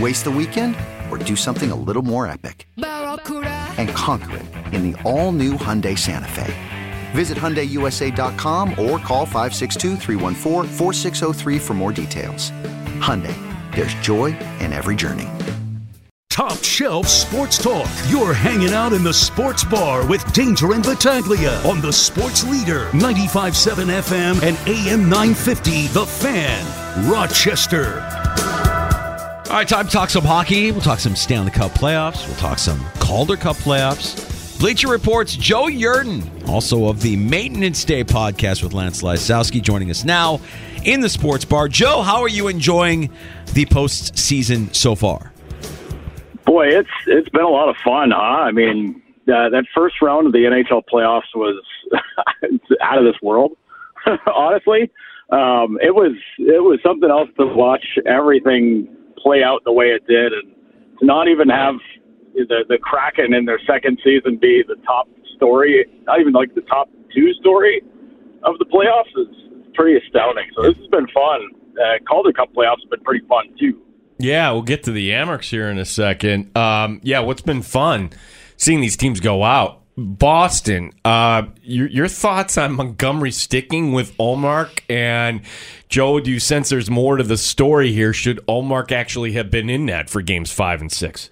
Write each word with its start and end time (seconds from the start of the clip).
Waste 0.00 0.24
the 0.24 0.30
weekend 0.30 0.74
or 1.10 1.18
do 1.18 1.36
something 1.36 1.70
a 1.70 1.76
little 1.76 2.02
more 2.02 2.26
epic? 2.26 2.66
And 2.76 3.88
conquer 3.90 4.38
it 4.38 4.46
in 4.74 4.90
the 4.90 5.00
all 5.02 5.30
new 5.30 5.52
Hyundai 5.52 5.96
Santa 5.96 6.26
Fe. 6.28 6.52
Visit 7.12 7.38
HyundaiUSA.com 7.38 8.70
or 8.70 8.98
call 8.98 9.24
562 9.24 9.96
for 11.60 11.74
more 11.74 11.92
details. 11.92 12.50
Hyundai, 13.00 13.36
there's 13.74 13.94
joy 13.94 14.36
in 14.58 14.72
every 14.72 14.96
journey. 14.96 15.28
Top 16.28 16.60
Shelf 16.64 17.06
Sports 17.06 17.58
Talk. 17.58 17.88
You're 18.08 18.34
hanging 18.34 18.70
out 18.70 18.92
in 18.92 19.04
the 19.04 19.14
sports 19.14 19.62
bar 19.62 20.04
with 20.08 20.32
Danger 20.32 20.72
and 20.72 20.82
Battaglia 20.82 21.62
on 21.62 21.80
the 21.80 21.92
Sports 21.92 22.42
Leader, 22.42 22.86
95.7 22.86 24.02
FM 24.02 24.42
and 24.42 24.58
AM 24.66 25.08
950, 25.08 25.86
The 25.88 26.04
Fan, 26.04 27.08
Rochester. 27.08 28.23
All 29.54 29.60
right, 29.60 29.68
time 29.68 29.86
to 29.86 29.92
talk 29.92 30.10
some 30.10 30.24
hockey. 30.24 30.72
We'll 30.72 30.80
talk 30.80 30.98
some 30.98 31.14
Stanley 31.14 31.52
Cup 31.52 31.70
playoffs. 31.74 32.26
We'll 32.26 32.34
talk 32.38 32.58
some 32.58 32.84
Calder 32.98 33.36
Cup 33.36 33.54
playoffs. 33.54 34.58
Bleacher 34.58 34.88
Reports, 34.88 35.36
Joe 35.36 35.66
Yerdon, 35.66 36.48
also 36.48 36.88
of 36.88 37.00
the 37.02 37.14
Maintenance 37.14 37.84
Day 37.84 38.02
podcast 38.02 38.64
with 38.64 38.72
Lance 38.72 39.02
Lysowski, 39.02 39.62
joining 39.62 39.90
us 39.90 40.04
now 40.04 40.40
in 40.82 41.02
the 41.02 41.08
sports 41.08 41.44
bar. 41.44 41.68
Joe, 41.68 42.02
how 42.02 42.20
are 42.20 42.28
you 42.28 42.48
enjoying 42.48 43.12
the 43.52 43.64
postseason 43.66 44.74
so 44.74 44.96
far? 44.96 45.32
Boy, 46.44 46.70
it's 46.70 46.90
it's 47.06 47.28
been 47.28 47.44
a 47.44 47.48
lot 47.48 47.68
of 47.68 47.76
fun, 47.84 48.10
huh? 48.10 48.16
I 48.16 48.50
mean, 48.50 49.00
uh, 49.28 49.50
that 49.50 49.66
first 49.72 50.02
round 50.02 50.26
of 50.26 50.32
the 50.32 50.40
NHL 50.40 50.82
playoffs 50.92 51.32
was 51.32 51.62
out 52.82 52.98
of 52.98 53.04
this 53.04 53.22
world. 53.22 53.56
Honestly, 54.26 54.90
um, 55.30 55.78
it 55.80 55.94
was 55.94 56.16
it 56.38 56.60
was 56.60 56.80
something 56.82 57.08
else 57.08 57.28
to 57.38 57.46
watch 57.46 57.86
everything 58.04 58.88
play 59.24 59.42
out 59.42 59.64
the 59.64 59.72
way 59.72 59.86
it 59.86 60.06
did, 60.06 60.32
and 60.32 60.54
to 61.00 61.06
not 61.06 61.26
even 61.28 61.48
have 61.48 61.76
the 62.34 62.64
the 62.68 62.78
Kraken 62.78 63.32
in 63.34 63.44
their 63.46 63.60
second 63.66 63.98
season 64.04 64.36
be 64.36 64.62
the 64.66 64.76
top 64.84 65.08
story, 65.36 65.84
not 66.06 66.20
even 66.20 66.32
like 66.32 66.54
the 66.54 66.60
top 66.62 66.88
two 67.14 67.32
story 67.40 67.82
of 68.44 68.58
the 68.58 68.66
playoffs 68.66 69.10
is 69.16 69.34
pretty 69.74 69.98
astounding. 70.04 70.44
So 70.54 70.62
this 70.62 70.76
has 70.76 70.86
been 70.88 71.06
fun. 71.08 71.40
Uh, 71.74 71.98
Calder 72.06 72.32
Cup 72.32 72.52
playoffs 72.54 72.82
have 72.82 72.90
been 72.90 73.02
pretty 73.02 73.26
fun 73.26 73.46
too. 73.58 73.80
Yeah, 74.18 74.52
we'll 74.52 74.62
get 74.62 74.84
to 74.84 74.92
the 74.92 75.10
Amerks 75.10 75.50
here 75.50 75.68
in 75.68 75.78
a 75.78 75.84
second. 75.84 76.56
Um, 76.56 77.00
yeah, 77.02 77.20
what's 77.20 77.42
been 77.42 77.62
fun 77.62 78.10
seeing 78.56 78.80
these 78.80 78.96
teams 78.96 79.20
go 79.20 79.42
out. 79.42 79.82
Boston, 79.96 80.92
uh, 81.04 81.44
your, 81.62 81.88
your 81.88 82.08
thoughts 82.08 82.58
on 82.58 82.72
Montgomery 82.72 83.30
sticking 83.30 83.92
with 83.92 84.16
Ullmark 84.18 84.80
and 84.88 85.40
Joe? 85.88 86.18
Do 86.18 86.30
you 86.30 86.40
sense 86.40 86.68
there's 86.68 86.90
more 86.90 87.16
to 87.16 87.22
the 87.22 87.36
story 87.36 87.92
here? 87.92 88.12
Should 88.12 88.44
Ullmark 88.46 88.90
actually 88.90 89.32
have 89.32 89.50
been 89.50 89.70
in 89.70 89.86
that 89.86 90.10
for 90.10 90.20
games 90.20 90.50
five 90.50 90.80
and 90.80 90.90
six? 90.90 91.30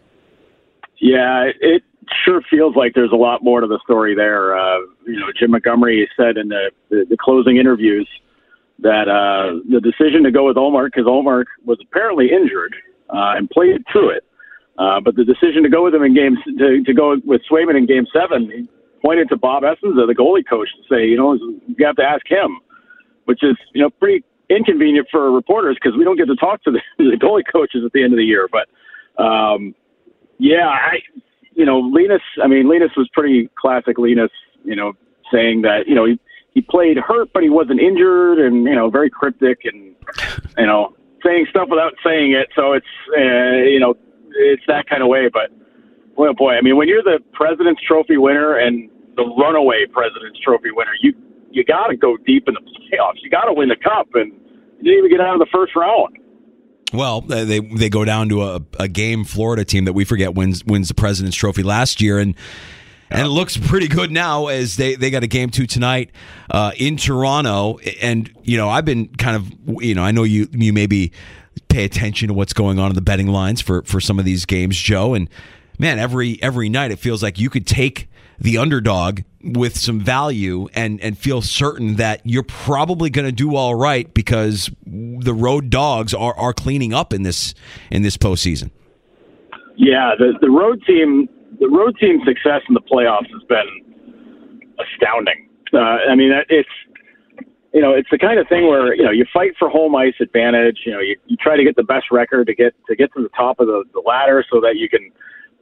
Yeah, 1.01 1.51
it 1.61 1.83
sure 2.25 2.41
feels 2.49 2.77
like 2.77 2.95
there's 2.95 3.13
a 3.13 3.17
lot 3.17 3.43
more 3.43 3.61
to 3.61 3.67
the 3.67 3.81
story 3.85 4.15
there. 4.15 4.57
Uh, 4.57 4.79
you 5.07 5.19
know, 5.19 5.27
Jim 5.37 5.51
Montgomery 5.51 6.09
said 6.17 6.37
in 6.37 6.49
the, 6.49 6.71
the, 6.89 7.05
the 7.11 7.17
closing 7.17 7.57
interviews 7.57 8.09
that 8.79 9.09
uh, 9.09 9.59
the 9.69 9.81
decision 9.81 10.23
to 10.25 10.31
go 10.31 10.47
with 10.47 10.57
Ullmark 10.57 10.87
because 10.87 11.07
Ullmark 11.07 11.45
was 11.65 11.79
apparently 11.83 12.31
injured 12.31 12.75
uh, 13.11 13.35
and 13.37 13.51
played 13.51 13.83
through 13.91 14.11
it. 14.11 14.25
Uh, 14.79 15.01
but 15.01 15.17
the 15.17 15.25
decision 15.25 15.63
to 15.63 15.69
go 15.69 15.85
with 15.85 15.95
him 15.95 16.03
in 16.03 16.15
games 16.15 16.39
to, 16.59 16.83
to 16.83 16.95
go 16.95 17.17
with 17.25 17.43
Swayman 17.51 17.77
in 17.77 17.87
Game 17.87 18.07
Seven, 18.13 18.69
pointed 19.03 19.29
to 19.29 19.37
Bob 19.37 19.65
Essensa, 19.65 20.07
the 20.07 20.15
goalie 20.15 20.49
coach, 20.49 20.69
to 20.77 20.95
say, 20.95 21.07
you 21.07 21.17
know, 21.17 21.35
you 21.35 21.87
have 21.87 21.97
to 21.97 22.03
ask 22.03 22.27
him, 22.27 22.59
which 23.25 23.43
is 23.43 23.57
you 23.75 23.83
know 23.83 23.91
pretty 23.91 24.25
inconvenient 24.49 25.09
for 25.11 25.31
reporters 25.31 25.77
because 25.81 25.97
we 25.97 26.05
don't 26.05 26.17
get 26.17 26.27
to 26.27 26.37
talk 26.37 26.63
to 26.65 26.71
the, 26.71 26.81
the 26.99 27.17
goalie 27.17 27.45
coaches 27.51 27.83
at 27.85 27.93
the 27.93 28.03
end 28.03 28.13
of 28.13 28.17
the 28.17 28.25
year. 28.25 28.49
But 28.51 29.23
um, 29.23 29.75
yeah, 30.39 30.69
I 30.69 30.99
you 31.55 31.67
know 31.67 31.79
Linus. 31.79 32.23
I 32.43 32.47
mean, 32.47 32.69
Linus 32.69 32.93
was 32.97 33.09
pretty 33.13 33.51
classic 33.61 33.99
Linus. 33.99 34.31
You 34.65 34.77
know, 34.77 34.93
saying 35.33 35.63
that 35.63 35.87
you 35.87 35.95
know 35.95 36.07
he 36.07 36.19
he 36.55 36.61
played 36.61 36.97
hurt, 36.99 37.33
but 37.33 37.43
he 37.43 37.49
wasn't 37.51 37.81
injured, 37.81 38.39
and 38.39 38.65
you 38.65 38.75
know, 38.75 38.91
very 38.91 39.11
cryptic 39.11 39.61
and 39.65 39.95
you 40.59 40.67
know 40.67 40.95
saying 41.25 41.47
stuff 41.51 41.69
without 41.69 41.95
saying 42.05 42.33
it. 42.33 42.49
So 42.55 42.73
it's 42.73 42.87
uh, 43.17 43.63
you 43.69 43.81
know 43.81 43.95
it's 44.37 44.63
that 44.67 44.89
kind 44.89 45.03
of 45.03 45.09
way. 45.09 45.29
But 45.33 45.51
boy, 46.17 46.29
oh 46.29 46.35
boy, 46.35 46.53
I 46.53 46.61
mean, 46.61 46.77
when 46.77 46.89
you're 46.89 47.03
the 47.03 47.19
President's 47.33 47.83
Trophy 47.87 48.17
winner 48.17 48.57
and 48.57 48.91
the 49.17 49.25
runaway 49.39 49.87
President's 49.93 50.41
Trophy 50.41 50.71
winner, 50.71 50.93
you 51.01 51.15
you 51.51 51.65
got 51.65 51.89
to 51.89 51.97
go 51.97 52.17
deep 52.17 52.49
in 52.49 52.55
the 52.55 52.61
playoffs. 52.61 53.23
You 53.23 53.31
got 53.31 53.45
to 53.45 53.53
win 53.53 53.69
the 53.69 53.77
cup, 53.77 54.09
and 54.15 54.33
you 54.79 54.85
didn't 54.85 54.99
even 55.07 55.11
get 55.11 55.21
out 55.21 55.35
of 55.35 55.41
the 55.41 55.51
first 55.53 55.77
round. 55.77 56.19
Well, 56.93 57.23
they 57.23 57.61
they 57.61 57.89
go 57.89 58.05
down 58.05 58.29
to 58.31 58.43
a, 58.43 58.61
a 58.79 58.89
game 58.89 59.25
Florida 59.25 59.65
team 59.65 59.87
that 59.87 59.95
we 59.95 60.05
forget 60.05 60.35
wins 60.35 60.65
wins 60.65 60.89
the 60.89 60.95
President's 60.95 61.37
Trophy 61.37 61.63
last 61.63 62.01
year, 62.01 62.19
and 62.19 62.35
and 63.13 63.27
it 63.27 63.31
looks 63.31 63.57
pretty 63.57 63.89
good 63.89 64.11
now 64.11 64.47
as 64.47 64.77
they, 64.77 64.95
they 64.95 65.11
got 65.11 65.23
a 65.23 65.27
game 65.27 65.51
two 65.51 65.67
tonight 65.67 66.11
uh, 66.51 66.73
in 66.77 66.97
Toronto. 66.97 67.79
And 68.01 68.31
you 68.43 68.57
know, 68.57 68.69
I've 68.69 68.85
been 68.85 69.09
kind 69.09 69.37
of 69.37 69.83
you 69.83 69.95
know, 69.95 70.03
I 70.03 70.11
know 70.11 70.23
you 70.23 70.49
you 70.53 70.73
maybe 70.73 71.13
pay 71.69 71.85
attention 71.85 72.29
to 72.29 72.35
what's 72.35 72.53
going 72.53 72.79
on 72.79 72.91
in 72.91 72.95
the 72.95 73.03
betting 73.03 73.29
lines 73.29 73.61
for 73.61 73.83
for 73.83 74.01
some 74.01 74.19
of 74.19 74.25
these 74.25 74.45
games, 74.45 74.77
Joe. 74.77 75.15
And 75.15 75.29
man, 75.79 75.99
every 75.99 76.43
every 76.43 76.69
night 76.69 76.91
it 76.91 76.99
feels 76.99 77.23
like 77.23 77.39
you 77.39 77.51
could 77.51 77.67
take 77.67 78.09
the 78.39 78.59
underdog 78.59 79.21
with 79.43 79.77
some 79.77 80.01
value 80.01 80.69
and 80.75 81.01
and 81.01 81.17
feel 81.17 81.43
certain 81.43 81.97
that 81.97 82.21
you're 82.25 82.43
probably 82.43 83.11
going 83.11 83.27
to 83.27 83.33
do 83.33 83.57
all 83.57 83.75
right 83.75 84.13
because 84.15 84.71
the 84.87 85.35
road 85.35 85.71
dogs 85.71 86.15
are 86.15 86.35
are 86.37 86.53
cleaning 86.53 86.93
up 86.93 87.13
in 87.13 87.23
this 87.23 87.55
in 87.91 88.03
this 88.03 88.17
postseason. 88.17 88.71
Yeah, 89.77 90.13
the 90.19 90.35
the 90.41 90.51
road 90.51 90.83
team 90.87 91.29
the 91.61 91.69
road 91.69 91.97
team 91.99 92.21
success 92.27 92.63
in 92.69 92.75
the 92.75 92.81
playoffs 92.81 93.31
has 93.33 93.43
been 93.49 94.05
astounding. 94.79 95.49
Uh, 95.73 96.11
I 96.11 96.15
mean, 96.15 96.33
it's 96.49 96.69
you 97.73 97.81
know, 97.81 97.93
it's 97.95 98.09
the 98.11 98.19
kind 98.19 98.39
of 98.39 98.47
thing 98.49 98.67
where 98.67 98.95
you 98.95 99.05
know 99.05 99.11
you 99.11 99.25
fight 99.33 99.53
for 99.59 99.69
home 99.69 99.97
ice 99.97 100.15
advantage. 100.21 100.81
You 100.85 100.93
know, 100.93 101.01
you, 101.01 101.17
you 101.27 101.37
try 101.37 101.57
to 101.57 101.65
get 101.65 101.77
the 101.77 101.83
best 101.83 102.07
record 102.11 102.47
to 102.49 102.55
get 102.55 102.75
to 102.89 102.97
get 102.97 103.13
to 103.15 103.23
the 103.23 103.31
top 103.31 103.61
of 103.61 103.67
the, 103.67 103.85
the 103.95 104.03
ladder 104.07 104.45
so 104.51 104.61
that 104.61 104.77
you 104.77 104.89
can 104.89 105.11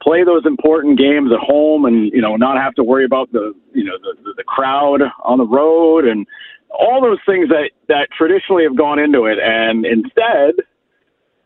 play 0.02 0.24
those 0.24 0.46
important 0.46 0.98
games 0.98 1.30
at 1.32 1.38
home 1.38 1.84
and 1.84 2.10
you 2.12 2.20
know 2.20 2.36
not 2.36 2.56
have 2.56 2.74
to 2.74 2.82
worry 2.82 3.04
about 3.04 3.30
the 3.32 3.52
you 3.72 3.84
know 3.84 3.96
the, 4.02 4.22
the, 4.22 4.34
the 4.38 4.44
crowd 4.44 5.02
on 5.24 5.38
the 5.38 5.46
road 5.46 6.04
and 6.04 6.26
all 6.70 7.00
those 7.00 7.18
things 7.26 7.48
that 7.48 7.70
that 7.88 8.08
traditionally 8.16 8.64
have 8.64 8.76
gone 8.76 8.98
into 8.98 9.26
it. 9.26 9.38
And 9.38 9.84
instead, 9.84 10.54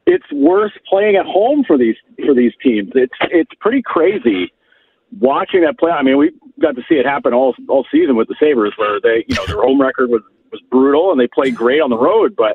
it's 0.07 0.25
worse 0.33 0.73
playing 0.89 1.17
at 1.17 1.27
home 1.27 1.65
for 1.67 1.79
these 1.79 1.97
for 2.25 2.35
these 2.35 2.53
teams. 2.63 2.91
It's 2.95 3.15
it's 3.31 3.53
pretty 3.61 3.83
crazy 3.83 4.53
watching 5.21 5.63
that 5.63 5.79
play. 5.79 5.91
I 5.91 6.03
mean, 6.03 6.19
we 6.19 6.33
got 6.61 6.77
to 6.77 6.83
see 6.89 6.97
it 6.97 7.07
happen 7.07 7.33
all 7.33 7.55
all 7.69 7.87
season 7.91 8.17
with 8.17 8.29
the 8.29 8.37
Sabres, 8.39 8.75
where 8.77 9.01
they 9.01 9.25
you 9.29 9.35
know 9.35 9.47
their 9.47 9.63
home 9.63 9.81
record 9.81 10.11
was 10.11 10.23
was 10.55 10.63
brutal 10.75 11.11
and 11.11 11.19
they 11.21 11.29
played 11.39 11.55
great 11.63 11.81
on 11.87 11.91
the 11.91 12.03
road, 12.11 12.31
but 12.45 12.55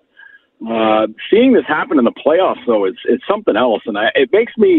Uh, 0.60 1.08
seeing 1.32 1.54
this 1.54 1.66
happen 1.66 1.98
in 2.02 2.06
the 2.12 2.18
playoffs, 2.26 2.64
though, 2.68 2.84
is 2.90 2.98
it's 3.14 3.26
something 3.26 3.56
else, 3.56 3.82
and 3.90 3.96
I, 3.98 4.12
it 4.24 4.30
makes 4.40 4.54
me 4.58 4.74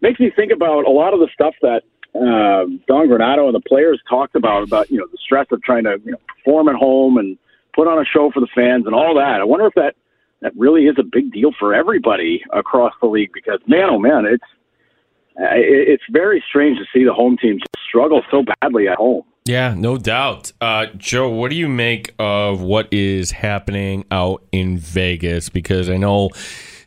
makes 0.00 0.18
me 0.18 0.28
think 0.38 0.50
about 0.50 0.82
a 0.92 0.94
lot 1.02 1.12
of 1.12 1.20
the 1.20 1.28
stuff 1.36 1.54
that 1.60 1.82
uh, 2.14 2.64
Don 2.88 3.04
Granato 3.10 3.44
and 3.44 3.54
the 3.54 3.66
players 3.72 3.98
talked 4.08 4.34
about 4.34 4.60
about 4.68 4.84
you 4.90 4.98
know 4.98 5.06
the 5.14 5.20
stress 5.26 5.46
of 5.52 5.58
trying 5.62 5.84
to 5.84 5.94
you 6.06 6.12
know, 6.12 6.20
perform 6.32 6.64
at 6.72 6.76
home 6.86 7.18
and 7.20 7.36
put 7.76 7.86
on 7.86 7.98
a 7.98 8.06
show 8.14 8.30
for 8.32 8.40
the 8.40 8.52
fans 8.58 8.86
and 8.86 8.94
all 8.94 9.12
that. 9.22 9.36
I 9.42 9.44
wonder 9.44 9.66
if 9.66 9.74
that 9.74 9.94
that 10.40 10.52
really 10.56 10.84
is 10.90 10.96
a 10.98 11.04
big 11.16 11.26
deal 11.38 11.52
for 11.60 11.74
everybody 11.74 12.42
across 12.62 12.94
the 13.02 13.08
league 13.16 13.32
because 13.38 13.60
man, 13.66 13.88
oh 13.90 13.98
man, 13.98 14.24
it's 14.24 14.50
it's 15.36 16.06
very 16.10 16.42
strange 16.48 16.78
to 16.78 16.86
see 16.94 17.04
the 17.04 17.12
home 17.12 17.36
team 17.36 17.58
struggle 17.86 18.22
so 18.30 18.38
badly 18.54 18.88
at 18.88 18.96
home. 18.96 19.24
Yeah, 19.46 19.74
no 19.76 19.96
doubt. 19.96 20.52
Uh, 20.60 20.86
Joe, 20.96 21.28
what 21.28 21.50
do 21.50 21.56
you 21.56 21.68
make 21.68 22.14
of 22.18 22.60
what 22.60 22.92
is 22.92 23.30
happening 23.30 24.04
out 24.10 24.44
in 24.52 24.78
Vegas? 24.78 25.48
Because 25.48 25.88
I 25.88 25.96
know 25.96 26.30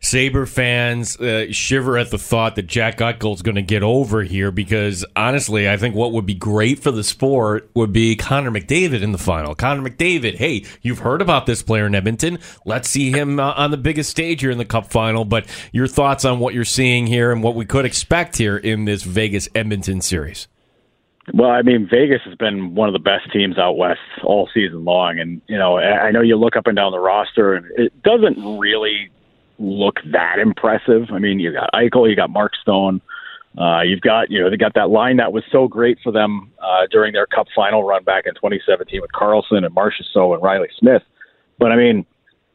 Sabre 0.04 0.46
fans 0.46 1.18
uh, 1.18 1.52
shiver 1.52 1.98
at 1.98 2.12
the 2.12 2.18
thought 2.18 2.56
that 2.58 2.68
Jack 2.68 2.98
Eichel's 2.98 3.42
going 3.42 3.56
to 3.56 3.62
get 3.62 3.84
over 3.84 4.22
here 4.22 4.52
because 4.52 5.04
honestly, 5.16 5.70
I 5.70 5.78
think 5.78 5.96
what 5.96 6.12
would 6.12 6.26
be 6.26 6.36
great 6.36 6.80
for 6.80 6.92
the 6.92 7.04
sport 7.04 7.72
would 7.74 7.92
be 7.92 8.16
Connor 8.16 8.52
McDavid 8.52 9.02
in 9.02 9.14
the 9.14 9.18
final. 9.18 9.56
Connor 9.56 9.90
McDavid, 9.90 10.36
hey, 10.36 10.66
you've 10.82 11.00
heard 11.00 11.22
about 11.22 11.46
this 11.46 11.64
player 11.64 11.88
in 11.88 11.96
Edmonton. 11.96 12.38
Let's 12.66 12.90
see 12.90 13.12
him 13.12 13.40
uh, 13.40 13.54
on 13.54 13.72
the 13.72 13.78
biggest 13.78 14.10
stage 14.10 14.42
here 14.42 14.52
in 14.52 14.58
the 14.58 14.66
Cup 14.66 14.92
final. 14.92 15.26
But 15.26 15.48
your 15.72 15.88
thoughts 15.88 16.24
on 16.24 16.40
what 16.40 16.54
you're 16.54 16.66
seeing 16.66 17.08
here 17.08 17.32
and 17.32 17.42
what 17.42 17.56
we 17.56 17.66
could 17.66 17.86
expect 17.86 18.38
here 18.38 18.58
in 18.58 18.86
this 18.86 19.04
Vegas 19.04 19.48
Edmonton 19.56 20.02
series? 20.02 20.48
Well, 21.34 21.52
I 21.52 21.62
mean, 21.62 21.88
Vegas 21.90 22.22
has 22.26 22.36
been 22.36 22.76
one 22.76 22.90
of 22.90 22.94
the 22.94 23.00
best 23.00 23.32
teams 23.32 23.58
out 23.58 23.78
west 23.78 24.02
all 24.24 24.50
season 24.54 24.84
long, 24.84 25.20
and 25.20 25.42
you 25.48 25.58
know, 25.58 25.78
I 25.78 26.12
know 26.12 26.22
you 26.22 26.36
look 26.36 26.58
up 26.58 26.68
and 26.68 26.76
down 26.76 26.92
the 26.92 27.00
roster, 27.00 27.54
and 27.54 27.66
it 27.78 27.94
doesn't 28.04 28.60
really 28.60 29.10
look 29.58 30.00
that 30.12 30.40
impressive. 30.40 31.04
I 31.14 31.20
mean, 31.20 31.40
you 31.40 31.54
got 31.54 31.70
Eichel, 31.74 32.10
you 32.10 32.16
got 32.18 32.30
Mark 32.30 32.52
Stone, 32.62 33.02
uh, 33.58 33.82
you've 33.82 34.02
got 34.02 34.32
you 34.32 34.42
know 34.42 34.50
they 34.50 34.58
got 34.58 34.74
that 34.74 34.90
line 34.90 35.18
that 35.18 35.32
was 35.32 35.44
so 35.52 35.68
great 35.68 36.00
for 36.04 36.12
them 36.12 36.52
uh, 36.60 36.88
during 36.90 37.14
their 37.14 37.28
Cup 37.28 37.48
final 37.56 37.84
run 37.84 38.04
back 38.04 38.26
in 38.26 38.34
2017 38.34 39.00
with 39.00 39.12
Karlsson 39.12 39.64
and 39.64 39.76
Marchessault 39.76 40.34
and 40.34 40.44
Reilly 40.44 40.70
Smith. 40.80 41.04
But 41.60 41.72
I 41.72 41.76
mean, 41.76 42.06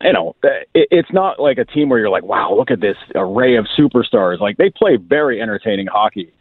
you 0.02 0.12
know, 0.12 0.34
it, 0.42 0.88
it's 0.90 1.12
not 1.12 1.38
like 1.38 1.58
a 1.58 1.64
team 1.64 1.88
where 1.88 2.00
you're 2.00 2.10
like, 2.10 2.24
wow, 2.24 2.52
look 2.52 2.72
at 2.72 2.80
this 2.80 2.96
array 3.14 3.56
of 3.56 3.66
superstars. 3.78 4.40
Like 4.40 4.56
they 4.56 4.70
play 4.70 4.96
very 4.96 5.40
entertaining 5.40 5.86
hockey, 5.86 6.32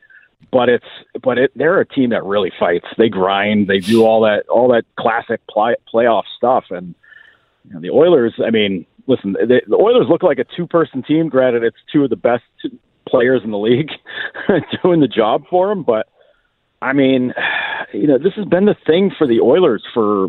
but 0.51 0.69
it's 0.69 0.85
but 1.23 1.37
it, 1.37 1.51
they're 1.55 1.79
a 1.79 1.85
team 1.85 2.11
that 2.11 2.23
really 2.23 2.51
fights. 2.59 2.87
They 2.97 3.09
grind. 3.09 3.67
They 3.67 3.79
do 3.79 4.03
all 4.03 4.21
that 4.21 4.47
all 4.49 4.69
that 4.69 4.83
classic 4.97 5.41
play, 5.47 5.75
playoff 5.93 6.23
stuff. 6.37 6.65
And 6.69 6.95
you 7.65 7.73
know, 7.73 7.81
the 7.81 7.89
Oilers, 7.89 8.33
I 8.45 8.49
mean, 8.49 8.85
listen, 9.07 9.33
the, 9.33 9.61
the 9.67 9.75
Oilers 9.75 10.07
look 10.09 10.23
like 10.23 10.39
a 10.39 10.45
two-person 10.55 11.03
team. 11.03 11.29
Granted, 11.29 11.63
it's 11.63 11.77
two 11.91 12.03
of 12.03 12.09
the 12.09 12.15
best 12.15 12.43
players 13.07 13.41
in 13.43 13.51
the 13.51 13.57
league 13.57 13.89
doing 14.83 14.99
the 14.99 15.07
job 15.07 15.43
for 15.49 15.69
them, 15.69 15.83
but 15.83 16.07
I 16.81 16.93
mean, 16.93 17.33
you 17.93 18.07
know, 18.07 18.17
this 18.17 18.33
has 18.35 18.45
been 18.45 18.65
the 18.65 18.75
thing 18.85 19.11
for 19.17 19.27
the 19.27 19.39
Oilers 19.39 19.83
for 19.93 20.27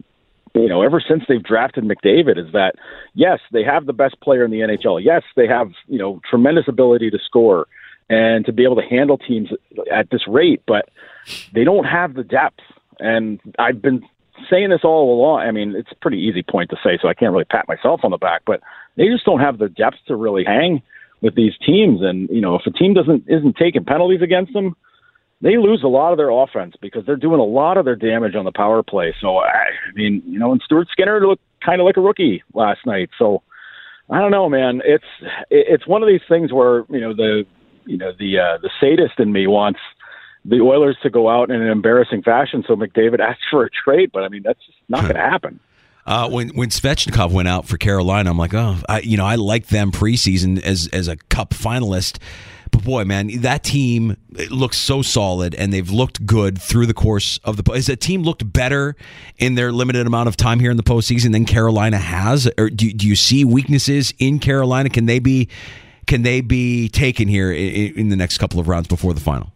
you 0.54 0.68
know 0.68 0.82
ever 0.82 1.00
since 1.06 1.22
they've 1.28 1.42
drafted 1.42 1.84
McDavid 1.84 2.38
is 2.38 2.52
that 2.52 2.74
yes, 3.14 3.38
they 3.52 3.62
have 3.62 3.86
the 3.86 3.92
best 3.92 4.20
player 4.20 4.44
in 4.44 4.50
the 4.50 4.60
NHL. 4.60 5.02
Yes, 5.04 5.22
they 5.36 5.46
have 5.46 5.70
you 5.86 5.98
know 5.98 6.20
tremendous 6.28 6.64
ability 6.66 7.10
to 7.10 7.18
score 7.24 7.66
and 8.10 8.44
to 8.46 8.52
be 8.52 8.64
able 8.64 8.76
to 8.76 8.88
handle 8.88 9.18
teams 9.18 9.50
at 9.92 10.10
this 10.10 10.26
rate, 10.26 10.62
but 10.66 10.88
they 11.52 11.64
don't 11.64 11.84
have 11.84 12.14
the 12.14 12.24
depth. 12.24 12.60
And 12.98 13.40
I've 13.58 13.82
been 13.82 14.02
saying 14.50 14.70
this 14.70 14.80
all 14.84 15.14
along. 15.14 15.40
I 15.40 15.50
mean, 15.50 15.74
it's 15.76 15.92
a 15.92 15.96
pretty 15.96 16.18
easy 16.18 16.42
point 16.42 16.70
to 16.70 16.76
say, 16.82 16.98
so 17.00 17.08
I 17.08 17.14
can't 17.14 17.32
really 17.32 17.44
pat 17.44 17.68
myself 17.68 18.00
on 18.04 18.10
the 18.10 18.18
back, 18.18 18.42
but 18.46 18.60
they 18.96 19.08
just 19.08 19.24
don't 19.24 19.40
have 19.40 19.58
the 19.58 19.68
depth 19.68 19.98
to 20.06 20.16
really 20.16 20.44
hang 20.44 20.82
with 21.20 21.34
these 21.34 21.52
teams. 21.64 22.00
And 22.02 22.28
you 22.30 22.40
know, 22.40 22.54
if 22.54 22.62
a 22.66 22.70
team 22.70 22.94
doesn't 22.94 23.24
isn't 23.28 23.56
taking 23.56 23.84
penalties 23.84 24.22
against 24.22 24.52
them, 24.52 24.76
they 25.40 25.56
lose 25.56 25.82
a 25.82 25.88
lot 25.88 26.12
of 26.12 26.18
their 26.18 26.30
offense 26.30 26.74
because 26.80 27.04
they're 27.06 27.16
doing 27.16 27.40
a 27.40 27.44
lot 27.44 27.76
of 27.76 27.84
their 27.84 27.96
damage 27.96 28.34
on 28.34 28.44
the 28.44 28.52
power 28.52 28.82
play. 28.82 29.14
So 29.20 29.38
I, 29.38 29.66
mean, 29.94 30.22
you 30.26 30.38
know, 30.38 30.52
and 30.52 30.60
Stuart 30.64 30.88
Skinner 30.90 31.24
looked 31.26 31.42
kind 31.64 31.80
of 31.80 31.84
like 31.84 31.96
a 31.96 32.00
rookie 32.00 32.42
last 32.54 32.80
night. 32.86 33.10
So 33.18 33.42
I 34.10 34.20
don't 34.20 34.30
know, 34.30 34.48
man. 34.48 34.80
It's 34.84 35.04
it's 35.50 35.86
one 35.86 36.02
of 36.02 36.08
these 36.08 36.22
things 36.28 36.52
where 36.52 36.84
you 36.88 37.00
know 37.00 37.14
the 37.14 37.44
you 37.88 37.96
know 37.96 38.12
the 38.18 38.38
uh, 38.38 38.58
the 38.58 38.70
sadist 38.80 39.18
in 39.18 39.32
me 39.32 39.46
wants 39.46 39.80
the 40.44 40.60
Oilers 40.60 40.96
to 41.02 41.10
go 41.10 41.28
out 41.28 41.50
in 41.50 41.60
an 41.60 41.68
embarrassing 41.68 42.22
fashion. 42.22 42.64
So 42.66 42.76
McDavid 42.76 43.20
asked 43.20 43.44
for 43.50 43.64
a 43.64 43.70
trade, 43.70 44.10
but 44.12 44.22
I 44.22 44.28
mean 44.28 44.42
that's 44.44 44.64
just 44.64 44.78
not 44.88 45.02
going 45.02 45.14
to 45.14 45.20
happen. 45.20 45.60
Uh, 46.06 46.26
when 46.26 46.48
when 46.50 46.70
Svechnikov 46.70 47.32
went 47.32 47.48
out 47.48 47.66
for 47.66 47.76
Carolina, 47.76 48.30
I'm 48.30 48.38
like, 48.38 48.54
oh, 48.54 48.78
I, 48.88 49.00
you 49.00 49.18
know, 49.18 49.26
I 49.26 49.34
like 49.34 49.66
them 49.66 49.92
preseason 49.92 50.62
as 50.62 50.88
as 50.90 51.06
a 51.06 51.16
Cup 51.16 51.50
finalist. 51.50 52.18
But 52.70 52.82
boy, 52.82 53.04
man, 53.04 53.40
that 53.42 53.62
team 53.62 54.16
looks 54.50 54.78
so 54.78 55.02
solid, 55.02 55.54
and 55.54 55.70
they've 55.70 55.90
looked 55.90 56.24
good 56.24 56.60
through 56.60 56.86
the 56.86 56.94
course 56.94 57.38
of 57.44 57.62
the. 57.62 57.72
Is 57.72 57.86
that 57.88 58.00
team 58.00 58.22
looked 58.22 58.50
better 58.50 58.96
in 59.36 59.54
their 59.54 59.70
limited 59.70 60.06
amount 60.06 60.28
of 60.28 60.36
time 60.36 60.60
here 60.60 60.70
in 60.70 60.78
the 60.78 60.82
postseason 60.82 61.32
than 61.32 61.44
Carolina 61.44 61.98
has? 61.98 62.50
Or 62.56 62.70
do 62.70 62.90
do 62.90 63.06
you 63.06 63.14
see 63.16 63.44
weaknesses 63.44 64.14
in 64.18 64.38
Carolina? 64.38 64.88
Can 64.88 65.04
they 65.04 65.18
be 65.18 65.48
can 66.08 66.22
they 66.22 66.40
be 66.40 66.88
taken 66.88 67.28
here 67.28 67.52
in, 67.52 67.96
in 67.96 68.08
the 68.08 68.16
next 68.16 68.38
couple 68.38 68.58
of 68.58 68.66
rounds 68.66 68.88
before 68.88 69.14
the 69.14 69.20
final? 69.20 69.52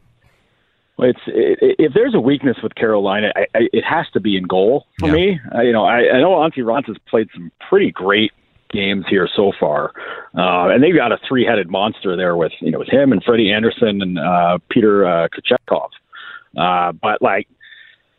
Well, 0.97 1.11
it's 1.11 1.21
it, 1.27 1.77
if 1.79 1.95
there's 1.95 2.15
a 2.15 2.21
weakness 2.21 2.59
with 2.63 2.75
Carolina, 2.75 3.33
I, 3.35 3.47
I, 3.55 3.69
it 3.73 3.83
has 3.83 4.07
to 4.13 4.21
be 4.21 4.37
in 4.37 4.45
goal 4.45 4.87
for 5.01 5.07
yeah. 5.07 5.13
me. 5.13 5.41
I, 5.53 5.63
you 5.63 5.73
know, 5.73 5.85
I, 5.85 6.15
I 6.15 6.21
know 6.21 6.33
Antti 6.33 6.59
Raanta 6.59 6.89
has 6.89 6.99
played 7.09 7.29
some 7.35 7.51
pretty 7.69 7.91
great 7.91 8.31
games 8.71 9.07
here 9.09 9.29
so 9.35 9.53
far, 9.59 9.93
uh, 10.37 10.69
and 10.69 10.83
they've 10.83 10.95
got 10.95 11.11
a 11.13 11.19
three-headed 11.27 11.71
monster 11.71 12.17
there 12.17 12.37
with 12.37 12.53
you 12.61 12.71
know 12.71 12.79
with 12.79 12.89
him 12.89 13.13
and 13.13 13.25
Freddie 13.25 13.51
Andersen 13.51 14.03
and 14.03 14.19
uh, 14.19 14.59
Peter 14.71 15.07
uh, 15.07 15.29
Kochetkov. 15.29 15.89
Uh, 16.57 16.93
but 16.93 17.23
like, 17.23 17.49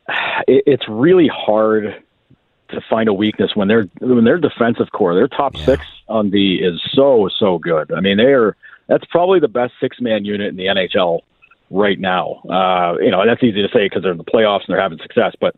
it, 0.48 0.64
it's 0.66 0.84
really 0.90 1.30
hard 1.32 2.04
to 2.74 2.82
find 2.90 3.10
a 3.10 3.14
weakness 3.14 3.56
when 3.56 3.68
they're 3.68 3.88
when 4.00 4.24
their 4.24 4.38
defensive 4.38 4.92
core, 4.92 5.16
their 5.16 5.28
top 5.28 5.56
yeah. 5.56 5.66
six 5.66 5.86
on 6.08 6.32
the 6.32 6.56
is 6.56 6.82
so 6.94 7.30
so 7.38 7.58
good. 7.58 7.92
I 7.92 8.02
mean, 8.02 8.18
they 8.18 8.34
are 8.34 8.56
that's 8.88 9.06
probably 9.06 9.40
the 9.40 9.48
best 9.48 9.74
six 9.80 10.00
man 10.02 10.26
unit 10.26 10.50
in 10.50 10.56
the 10.56 10.66
NHL 10.66 11.22
right 11.70 12.00
now. 12.00 12.42
Uh, 12.50 12.98
you 13.00 13.12
know, 13.12 13.26
that's 13.26 13.44
easy 13.44 13.62
to 13.62 13.70
say 13.70 13.86
because 13.86 14.04
they're 14.04 14.12
in 14.12 14.18
the 14.18 14.24
playoffs 14.24 14.66
and 14.66 14.70
they're 14.70 14.82
having 14.82 15.00
success, 15.00 15.34
but 15.40 15.56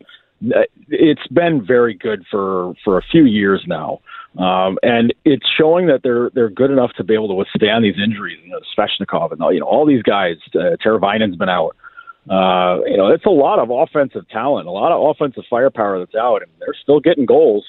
uh, 0.54 0.62
it's 0.88 1.26
been 1.28 1.64
very 1.64 1.94
good 1.94 2.24
for 2.30 2.74
for 2.84 2.98
a 2.98 3.02
few 3.02 3.24
years 3.24 3.64
now. 3.66 4.00
Um, 4.38 4.78
and 4.82 5.14
it's 5.24 5.46
showing 5.48 5.86
that 5.86 6.02
they're 6.02 6.30
they're 6.30 6.50
good 6.50 6.70
enough 6.70 6.92
to 6.94 7.04
be 7.04 7.14
able 7.14 7.28
to 7.28 7.34
withstand 7.34 7.84
these 7.84 7.98
injuries. 8.02 8.38
You 8.44 8.50
know, 8.50 8.60
Svechnikov 8.76 9.32
and 9.32 9.40
all, 9.40 9.52
you 9.52 9.60
know 9.60 9.66
all 9.66 9.86
these 9.86 10.02
guys. 10.02 10.36
Uh, 10.54 10.76
Teravainen's 10.84 11.36
been 11.36 11.48
out. 11.48 11.74
Uh, 12.28 12.80
you 12.86 12.96
know, 12.96 13.08
it's 13.08 13.24
a 13.24 13.30
lot 13.30 13.58
of 13.58 13.70
offensive 13.70 14.28
talent, 14.28 14.66
a 14.66 14.70
lot 14.70 14.92
of 14.92 15.14
offensive 15.14 15.44
firepower 15.48 15.98
that's 15.98 16.14
out, 16.14 16.42
and 16.42 16.50
they're 16.58 16.74
still 16.82 16.98
getting 16.98 17.24
goals. 17.24 17.64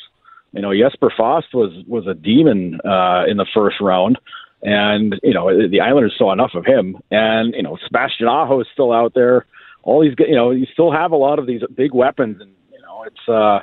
You 0.54 0.62
know, 0.62 0.74
Jesper 0.74 1.12
Fast 1.16 1.54
was 1.54 1.72
was 1.88 2.08
a 2.08 2.16
demon 2.16 2.80
uh, 2.84 3.26
in 3.28 3.38
the 3.38 3.46
first 3.54 3.80
round, 3.80 4.18
and 4.64 5.20
you 5.22 5.34
know 5.34 5.68
the 5.68 5.80
Islanders 5.80 6.16
saw 6.18 6.34
enough 6.34 6.52
of 6.56 6.66
him. 6.66 6.98
And 7.12 7.54
you 7.54 7.62
know, 7.62 7.78
Sebastian 7.86 8.28
Aho 8.28 8.62
is 8.62 8.68
still 8.74 8.92
out 8.92 9.14
there. 9.14 9.46
All 9.84 10.02
these, 10.02 10.16
you 10.20 10.36
know, 10.36 10.52
you 10.52 10.66
still 10.74 10.92
have 10.92 11.12
a 11.12 11.16
lot 11.16 11.38
of 11.38 11.46
these 11.46 11.62
big 11.76 11.94
weapons, 11.94 12.42
and 12.42 12.52
you 12.72 12.82
know, 12.82 13.04
it's 13.04 13.30
uh, 13.30 13.60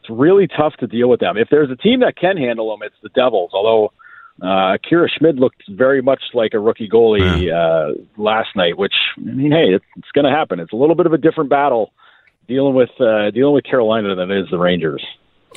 it's 0.00 0.10
really 0.10 0.48
tough 0.48 0.74
to 0.80 0.88
deal 0.88 1.08
with 1.08 1.20
them. 1.20 1.36
If 1.36 1.48
there's 1.50 1.70
a 1.70 1.76
team 1.76 2.00
that 2.00 2.16
can 2.16 2.36
handle 2.36 2.70
them, 2.70 2.84
it's 2.84 2.96
the 3.02 3.08
Devils. 3.10 3.50
Although 3.54 3.92
uh, 4.42 4.74
Akira 4.74 5.08
Schmid 5.08 5.38
looked 5.38 5.62
very 5.68 6.02
much 6.02 6.22
like 6.34 6.54
a 6.54 6.58
rookie 6.58 6.88
goalie 6.88 7.52
uh, 7.52 7.94
last 8.16 8.48
night, 8.56 8.76
which 8.76 8.94
I 9.16 9.20
mean, 9.20 9.52
hey, 9.52 9.74
it's, 9.74 9.84
it's 9.96 10.10
going 10.12 10.24
to 10.24 10.30
happen. 10.30 10.60
It's 10.60 10.72
a 10.72 10.76
little 10.76 10.96
bit 10.96 11.06
of 11.06 11.12
a 11.12 11.18
different 11.18 11.50
battle 11.50 11.92
dealing 12.48 12.74
with 12.74 12.90
uh, 13.00 13.30
dealing 13.30 13.54
with 13.54 13.64
Carolina 13.64 14.14
than 14.14 14.30
it 14.30 14.40
is 14.40 14.50
the 14.50 14.58
Rangers. 14.58 15.04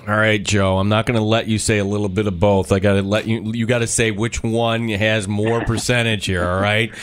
All 0.07 0.15
right, 0.15 0.41
Joe. 0.41 0.77
I'm 0.77 0.89
not 0.89 1.07
going 1.07 1.17
to 1.17 1.25
let 1.25 1.48
you 1.48 1.57
say 1.57 1.79
a 1.79 1.84
little 1.84 2.10
bit 2.10 2.27
of 2.27 2.39
both. 2.39 2.72
I 2.72 2.79
got 2.79 2.93
to 2.93 3.01
let 3.01 3.27
you. 3.27 3.51
You 3.53 3.65
got 3.65 3.79
to 3.79 3.88
say 3.88 4.12
which 4.12 4.43
one 4.43 4.89
has 4.89 5.27
more 5.27 5.65
percentage 5.65 6.25
here. 6.25 6.48
All 6.48 6.62
right. 6.62 6.93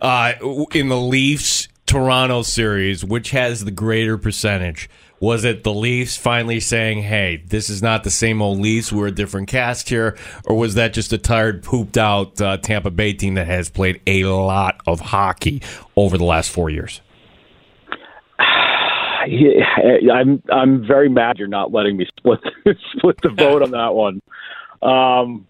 Uh, 0.00 0.32
in 0.72 0.88
the 0.88 0.96
Leafs 0.96 1.68
Toronto 1.86 2.42
series, 2.42 3.04
which 3.04 3.30
has 3.30 3.64
the 3.64 3.70
greater 3.70 4.18
percentage? 4.18 4.90
Was 5.20 5.44
it 5.44 5.64
the 5.64 5.74
Leafs 5.74 6.16
finally 6.16 6.60
saying, 6.60 7.02
"Hey, 7.02 7.42
this 7.46 7.68
is 7.68 7.82
not 7.82 8.04
the 8.04 8.10
same 8.10 8.40
old 8.40 8.58
Leafs. 8.58 8.90
We're 8.90 9.08
a 9.08 9.12
different 9.12 9.48
cast 9.48 9.90
here," 9.90 10.16
or 10.46 10.56
was 10.56 10.76
that 10.76 10.94
just 10.94 11.12
a 11.12 11.18
tired, 11.18 11.62
pooped 11.62 11.98
out 11.98 12.40
uh, 12.40 12.56
Tampa 12.56 12.90
Bay 12.90 13.12
team 13.12 13.34
that 13.34 13.46
has 13.46 13.68
played 13.68 14.00
a 14.06 14.24
lot 14.24 14.80
of 14.86 15.00
hockey 15.00 15.60
over 15.94 16.16
the 16.16 16.24
last 16.24 16.50
four 16.50 16.70
years? 16.70 17.02
I'm 18.40 20.42
I'm 20.50 20.86
very 20.86 21.10
mad 21.10 21.38
you're 21.38 21.48
not 21.48 21.70
letting 21.70 21.98
me 21.98 22.06
split 22.16 22.40
split 22.96 23.18
the 23.22 23.28
vote 23.28 23.62
on 23.62 23.72
that 23.72 23.94
one. 23.94 24.22
Um, 24.80 25.46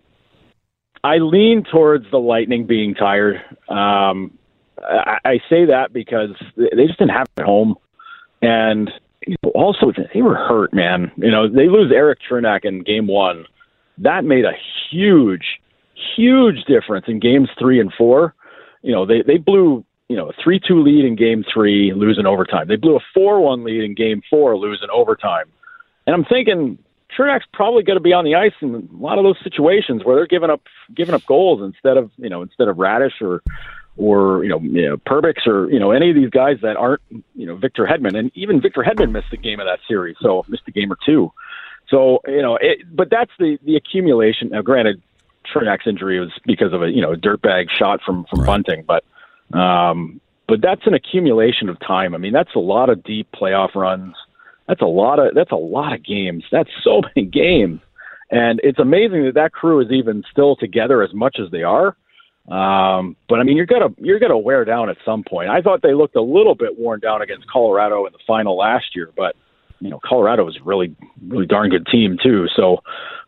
I 1.05 1.19
lean 1.19 1.63
towards 1.63 2.11
the 2.11 2.19
Lightning 2.19 2.67
being 2.67 2.97
tired. 2.97 3.37
Um, 3.69 4.37
I, 4.83 5.19
I 5.25 5.39
say 5.49 5.67
that 5.67 5.93
because 5.93 6.31
they 6.57 6.89
just 6.89 6.99
didn't 6.99 7.15
have 7.15 7.29
it 7.37 7.43
at 7.43 7.47
home, 7.47 7.77
and 8.43 8.91
also 9.55 9.93
they 10.15 10.23
were 10.23 10.35
hurt, 10.35 10.73
man. 10.73 11.13
You 11.17 11.31
know, 11.31 11.49
they 11.49 11.69
lose 11.69 11.93
Erik 11.93 12.21
Cernak 12.29 12.65
in 12.65 12.83
game 12.83 13.07
one. 13.07 13.45
That 13.99 14.25
made 14.25 14.45
a 14.45 14.53
huge, 14.91 15.61
huge 16.17 16.65
difference 16.65 17.07
in 17.09 17.21
games 17.21 17.49
three 17.59 17.81
and 17.81 17.93
four. 17.97 18.35
You 18.83 18.93
know, 18.93 19.05
they 19.05 19.23
they 19.23 19.37
blew 19.37 19.85
you 20.09 20.17
know 20.17 20.31
a 20.31 20.33
three 20.43 20.61
two 20.61 20.83
lead 20.83 21.05
in 21.05 21.17
game 21.17 21.45
three, 21.53 21.93
losing 21.95 22.27
overtime. 22.27 22.69
They 22.69 22.77
blew 22.77 22.97
a 22.97 23.01
four 23.15 23.41
one 23.41 23.65
lead 23.65 23.85
in 23.85 23.95
game 23.95 24.23
four, 24.31 24.57
losing 24.57 24.89
overtime. 24.93 25.47
And 26.07 26.15
I'm 26.15 26.25
thinking 26.25 26.79
Trinidad's 27.15 27.45
probably 27.53 27.83
going 27.83 27.99
to 27.99 28.03
be 28.03 28.13
on 28.13 28.25
the 28.25 28.35
ice 28.35 28.53
in 28.61 28.75
a 28.75 29.03
lot 29.03 29.19
of 29.19 29.25
those 29.25 29.37
situations 29.43 30.05
where 30.05 30.17
they're 30.17 30.27
giving 30.27 30.51
up 30.51 30.63
giving 30.95 31.15
up 31.15 31.25
goals 31.27 31.61
instead 31.63 31.97
of 31.97 32.11
you 32.17 32.29
know 32.31 32.43
instead 32.43 32.69
of 32.69 32.77
Raddysh 32.77 33.21
or 33.21 33.43
or 33.97 34.45
you 34.45 34.51
know, 34.51 34.61
you 34.61 34.89
know 34.89 34.97
Perbix 34.97 35.47
or 35.47 35.71
you 35.71 35.79
know 35.79 35.91
any 35.91 36.11
of 36.11 36.17
these 36.17 36.31
guys 36.31 36.59
that 36.63 36.77
aren't 36.77 37.03
you 37.35 37.47
know 37.47 37.57
Victor 37.57 37.87
Hedman 37.87 38.19
and 38.19 38.31
even 38.35 38.61
Victor 38.61 38.83
Hedman 38.83 39.13
missed 39.13 39.33
a 39.33 39.37
game 39.37 39.61
of 39.61 39.67
that 39.67 39.81
series, 39.87 40.17
so 40.21 40.45
missed 40.49 40.63
a 40.67 40.71
game 40.71 40.93
or 40.93 40.99
two. 41.05 41.33
So 41.89 42.21
you 42.27 42.43
know, 42.43 42.57
it, 42.57 42.79
but 42.95 43.11
that's 43.11 43.33
the 43.39 43.59
the 43.65 43.77
accumulation. 43.77 44.51
Now, 44.51 44.63
granted, 44.63 45.03
Cernak's 45.53 45.87
injury 45.87 46.21
was 46.21 46.31
because 46.47 46.73
of 46.73 46.83
a 46.83 46.91
you 46.91 47.03
know 47.03 47.13
a 47.13 47.17
dirtbag 47.17 47.71
shot 47.71 48.01
from 48.05 48.25
from 48.31 48.41
right. 48.41 48.47
Bunting, 48.47 48.85
but 48.87 49.05
um, 49.59 50.21
but 50.47 50.61
that's 50.61 50.87
an 50.87 50.95
accumulation 50.95 51.69
of 51.69 51.79
time. 51.81 52.15
I 52.15 52.19
mean, 52.19 52.33
that's 52.33 52.55
a 52.55 52.61
lot 52.61 52.91
of 52.91 53.03
deep 53.03 53.29
playoff 53.33 53.75
runs. 53.75 54.15
That's 54.69 54.81
a 54.81 54.87
lot 54.87 55.19
of 55.19 55.35
that's 55.35 55.51
a 55.51 55.57
lot 55.57 55.93
of 55.93 56.05
games. 56.05 56.45
That's 56.53 56.71
so 56.83 57.03
many 57.17 57.27
games, 57.27 57.81
and 58.31 58.61
it's 58.63 58.79
amazing 58.79 59.25
that 59.25 59.35
that 59.35 59.53
crew 59.53 59.81
is 59.81 59.91
even 59.91 60.25
still 60.31 60.57
together 60.57 61.03
as 61.03 61.13
much 61.13 61.39
as 61.39 61.51
they 61.51 61.65
are. 61.65 61.97
Um, 62.51 63.17
but 63.29 63.39
I 63.39 63.45
mean, 63.45 63.57
you're 63.57 63.67
gonna 63.67 63.95
you're 63.99 64.19
gonna 64.19 64.39
wear 64.39 64.65
down 64.65 64.91
at 64.91 64.97
some 65.05 65.23
point. 65.23 65.49
I 65.49 65.61
thought 65.61 65.83
they 65.83 65.95
looked 65.95 66.17
a 66.17 66.23
little 66.23 66.57
bit 66.57 66.79
worn 66.79 66.99
down 66.99 67.23
against 67.23 67.47
Colorado 67.47 68.07
in 68.07 68.13
the 68.13 68.19
final 68.27 68.57
last 68.57 68.97
year, 68.97 69.11
but 69.17 69.37
you 69.79 69.89
know, 69.89 70.01
Colorado 70.05 70.45
was 70.45 70.59
really 70.65 70.95
really 71.29 71.47
darn 71.47 71.71
good 71.71 71.87
team 71.87 72.19
too. 72.21 72.47
So, 72.57 72.83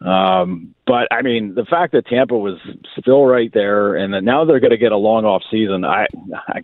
um, 0.07 0.75
but 0.89 1.07
I 1.13 1.23
mean, 1.23 1.55
the 1.55 1.65
fact 1.65 1.93
that 1.93 2.07
Tampa 2.07 2.37
was 2.37 2.59
still 2.99 3.25
right 3.25 3.51
there, 3.55 3.95
and 3.95 4.13
that 4.13 4.25
now 4.25 4.45
they're 4.45 4.61
going 4.61 4.73
to 4.73 4.77
get 4.77 4.91
a 4.91 4.97
long 4.97 5.25
off 5.25 5.43
season, 5.51 5.85
I, 5.85 6.07
I 6.49 6.61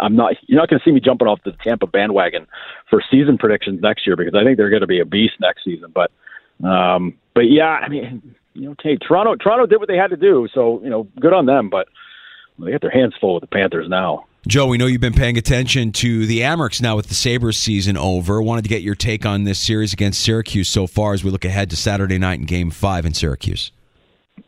I'm 0.00 0.16
not 0.16 0.34
you're 0.48 0.60
not 0.60 0.68
going 0.68 0.80
to 0.80 0.84
see 0.84 0.92
me 0.92 1.00
jumping 1.00 1.28
off 1.28 1.38
the 1.44 1.52
Tampa 1.62 1.86
bandwagon 1.86 2.48
for 2.90 3.00
season 3.12 3.38
predictions 3.38 3.80
next 3.80 4.08
year 4.08 4.16
because 4.16 4.34
I 4.34 4.42
think 4.42 4.56
they're 4.56 4.70
going 4.70 4.82
to 4.82 4.88
be 4.88 5.00
a 5.00 5.06
beast 5.06 5.34
next 5.40 5.64
season. 5.64 5.94
But, 5.94 6.10
um, 6.66 7.14
but 7.32 7.42
yeah, 7.42 7.78
I 7.80 7.88
mean 7.88 8.34
you 8.54 8.68
know, 8.68 8.74
hey, 8.82 8.96
Toronto 8.96 9.36
Toronto 9.36 9.66
did 9.66 9.78
what 9.78 9.88
they 9.88 9.96
had 9.96 10.10
to 10.10 10.16
do, 10.16 10.48
so 10.52 10.82
you 10.82 10.90
know, 10.90 11.06
good 11.20 11.32
on 11.32 11.46
them. 11.46 11.70
But 11.70 11.88
they 12.58 12.70
got 12.70 12.80
their 12.80 12.90
hands 12.90 13.14
full 13.20 13.34
with 13.34 13.42
the 13.42 13.46
Panthers 13.46 13.88
now. 13.88 14.26
Joe, 14.46 14.66
we 14.66 14.76
know 14.76 14.86
you've 14.86 15.00
been 15.00 15.12
paying 15.12 15.38
attention 15.38 15.92
to 15.92 16.26
the 16.26 16.40
Amerks 16.40 16.82
now 16.82 16.96
with 16.96 17.06
the 17.06 17.14
Sabres 17.14 17.56
season 17.56 17.96
over. 17.96 18.42
Wanted 18.42 18.62
to 18.62 18.68
get 18.68 18.82
your 18.82 18.96
take 18.96 19.24
on 19.24 19.44
this 19.44 19.60
series 19.60 19.92
against 19.92 20.20
Syracuse 20.20 20.68
so 20.68 20.88
far 20.88 21.12
as 21.12 21.22
we 21.22 21.30
look 21.30 21.44
ahead 21.44 21.70
to 21.70 21.76
Saturday 21.76 22.18
night 22.18 22.40
in 22.40 22.46
Game 22.46 22.70
Five 22.70 23.06
in 23.06 23.14
Syracuse. 23.14 23.70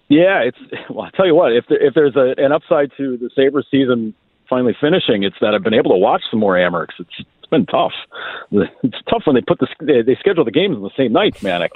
Yeah, 0.09 0.41
it's 0.41 0.59
well. 0.91 1.03
I 1.03 1.11
tell 1.17 1.27
you 1.27 1.35
what, 1.35 1.53
if 1.53 1.67
there, 1.69 1.81
if 1.81 1.95
there's 1.95 2.17
a, 2.17 2.35
an 2.39 2.53
upside 2.53 2.91
to 2.97 3.17
the 3.17 3.31
Sabres 3.35 3.67
season 3.71 4.15
finally 4.51 4.77
finishing, 4.81 5.23
it's 5.23 5.37
that 5.41 5.55
I've 5.55 5.63
been 5.63 5.75
able 5.75 5.93
to 5.93 5.99
watch 5.99 6.23
some 6.31 6.41
more 6.41 6.55
Amerks. 6.55 6.99
It's 6.99 7.15
it's 7.39 7.51
been 7.51 7.67
tough. 7.67 7.93
It's 8.83 8.99
tough 9.09 9.23
when 9.25 9.35
they 9.35 9.43
put 9.43 9.59
the 9.59 10.05
they 10.07 10.15
schedule 10.17 10.45
the 10.45 10.51
games 10.51 10.77
on 10.77 10.83
the 10.83 10.91
same 10.97 11.13
night, 11.13 11.43
man. 11.43 11.63
I 11.63 11.69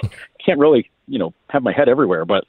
can't 0.43 0.59
really 0.59 0.89
you 1.09 1.19
know 1.19 1.33
have 1.49 1.63
my 1.63 1.73
head 1.73 1.89
everywhere. 1.89 2.25
But 2.25 2.45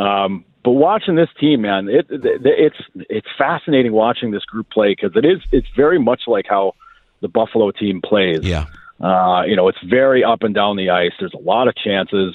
um, 0.00 0.44
but 0.64 0.72
watching 0.72 1.14
this 1.16 1.28
team, 1.38 1.62
man, 1.62 1.88
it, 1.88 2.06
it 2.08 2.40
it's 2.44 2.76
it's 3.10 3.28
fascinating 3.36 3.92
watching 3.92 4.30
this 4.30 4.44
group 4.44 4.70
play 4.70 4.92
because 4.92 5.16
it 5.16 5.24
is 5.24 5.40
it's 5.52 5.68
very 5.76 5.98
much 5.98 6.22
like 6.26 6.46
how 6.48 6.74
the 7.20 7.28
Buffalo 7.28 7.70
team 7.70 8.00
plays. 8.02 8.42
Yeah. 8.42 8.66
Uh, 9.00 9.42
you 9.46 9.56
know, 9.56 9.68
it's 9.68 9.82
very 9.84 10.22
up 10.22 10.42
and 10.42 10.54
down 10.54 10.76
the 10.76 10.90
ice. 10.90 11.12
There's 11.18 11.34
a 11.34 11.42
lot 11.42 11.68
of 11.68 11.74
chances. 11.76 12.34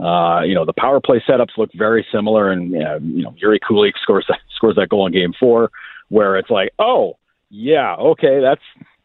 Uh, 0.00 0.40
you 0.44 0.54
know, 0.54 0.64
the 0.64 0.72
power 0.72 1.00
play 1.00 1.22
setups 1.28 1.56
look 1.56 1.70
very 1.74 2.06
similar, 2.10 2.50
and 2.50 2.72
you 2.72 3.22
know, 3.22 3.34
Jiri 3.42 3.58
Kulich 3.60 3.92
scores 4.02 4.24
that, 4.28 4.40
scores 4.54 4.76
that 4.76 4.88
goal 4.88 5.06
in 5.06 5.12
Game 5.12 5.32
Four, 5.38 5.70
where 6.08 6.36
it's 6.36 6.50
like, 6.50 6.72
oh, 6.78 7.18
yeah, 7.50 7.94
okay, 7.96 8.40
that's 8.40 8.62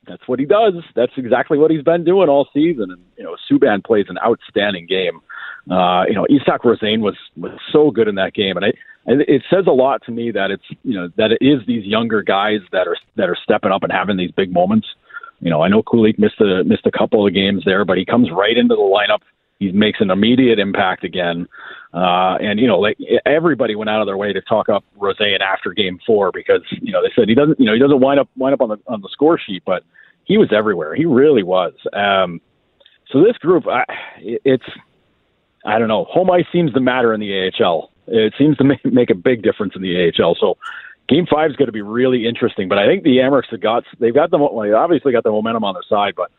that's 0.08 0.28
what 0.28 0.40
he 0.40 0.46
does. 0.46 0.74
That's 0.96 1.12
exactly 1.18 1.58
what 1.58 1.72
he's 1.72 1.84
been 1.84 2.04
doing 2.04 2.30
all 2.30 2.48
season. 2.54 2.92
And 2.92 3.02
you 3.18 3.24
know, 3.24 3.36
Subban 3.50 3.84
plays 3.84 4.06
an 4.10 4.18
outstanding 4.26 4.88
game. 4.88 5.20
Uh, 5.70 6.06
you 6.08 6.14
know, 6.14 6.26
Isak 6.30 6.64
Rosén 6.64 7.02
was 7.02 7.16
was 7.36 7.52
so 7.72 7.92
good 7.92 8.08
in 8.08 8.16
that 8.16 8.34
game, 8.34 8.56
and 8.56 8.66
I, 8.66 8.74
and 9.06 9.22
it 9.22 9.44
says 9.50 9.66
a 9.68 9.72
lot 9.72 10.02
to 10.06 10.12
me 10.12 10.32
that 10.32 10.50
it's 10.50 10.64
you 10.84 10.94
know 10.94 11.10
that 11.18 11.32
it 11.32 11.40
is 11.42 11.66
these 11.68 11.86
younger 11.86 12.22
guys 12.22 12.62
that 12.72 12.88
are 12.88 12.96
that 13.18 13.30
are 13.30 13.38
stepping 13.44 13.72
up 13.72 13.84
and 13.84 13.92
having 13.92 14.18
these 14.18 14.32
big 14.32 14.52
moments. 14.52 14.88
You 15.42 15.50
know, 15.50 15.62
I 15.62 15.68
know 15.68 15.84
Kulich 15.84 16.18
missed 16.18 16.40
a 16.40 16.64
missed 16.64 16.86
a 16.86 16.92
couple 16.92 17.28
of 17.28 17.34
games 17.34 17.64
there, 17.66 17.84
but 17.84 17.98
he 17.98 18.06
comes 18.06 18.30
right 18.32 18.58
into 18.58 18.76
the 18.76 18.82
lineup. 18.82 19.22
He 19.60 19.72
makes 19.72 20.02
an 20.02 20.12
immediate 20.12 20.60
impact 20.60 21.04
again. 21.04 21.48
Uh, 21.94 22.38
and 22.40 22.60
you 22.60 22.68
know, 22.68 22.80
like 22.80 22.98
everybody 23.26 23.76
went 23.76 23.90
out 23.90 24.02
of 24.02 24.08
their 24.08 24.18
way 24.18 24.34
to 24.34 24.42
talk 24.42 24.70
up 24.70 24.84
Rosén 25.00 25.40
after 25.42 25.74
Game 25.74 26.00
Four 26.06 26.32
because 26.32 26.62
you 26.70 26.92
know 26.92 27.02
they 27.02 27.12
said 27.16 27.28
he 27.28 27.36
doesn't, 27.36 27.60
you 27.60 27.66
know, 27.66 27.74
he 27.74 27.80
doesn't 27.80 28.00
wind 28.00 28.20
up 28.20 28.30
wind 28.36 28.54
up 28.54 28.62
on 28.62 28.70
the 28.70 28.78
on 28.88 29.02
the 29.02 29.10
score 29.12 29.40
sheet, 29.40 29.64
but 29.66 29.84
he 30.26 30.38
was 30.38 30.50
everywhere. 30.52 30.94
He 30.94 31.06
really 31.06 31.44
was. 31.44 31.74
Um, 31.94 32.42
so 33.12 33.24
this 33.24 33.38
group, 33.38 33.66
I, 33.68 33.86
it's 34.20 34.66
I 35.66 35.80
don't 35.80 35.88
know. 35.88 36.06
Home 36.06 36.30
ice 36.30 36.46
seems 36.52 36.74
to 36.74 36.80
matter 36.80 37.14
in 37.14 37.20
the 37.20 37.52
AHL. 37.62 37.92
It 38.08 38.34
seems 38.38 38.58
to 38.58 38.64
make, 38.64 38.86
make 38.86 39.10
a 39.10 39.16
big 39.16 39.42
difference 39.42 39.74
in 39.76 39.82
the 39.82 40.12
AHL. 40.20 40.36
So 40.40 40.58
Game 41.10 41.26
Five 41.26 41.52
is 41.52 41.56
going 41.56 41.68
to 41.68 41.74
be 41.74 41.82
really 41.82 42.28
interesting. 42.28 42.68
But 42.68 42.78
I 42.78 42.86
think 42.86 43.04
the 43.04 43.18
Amerks 43.18 43.50
have 43.52 43.62
got 43.62 43.84
they've 44.00 44.14
got 44.14 44.30
the 44.30 44.38
well, 44.38 44.62
they 44.62 44.74
obviously 44.74 45.12
got 45.12 45.24
the 45.24 45.32
momentum 45.32 45.64
on 45.64 45.74
their 45.74 45.84
side, 45.88 46.14
but 46.16 46.32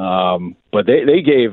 um, 0.00 0.56
but 0.72 0.86
they 0.86 1.04
they 1.04 1.22
gave 1.22 1.50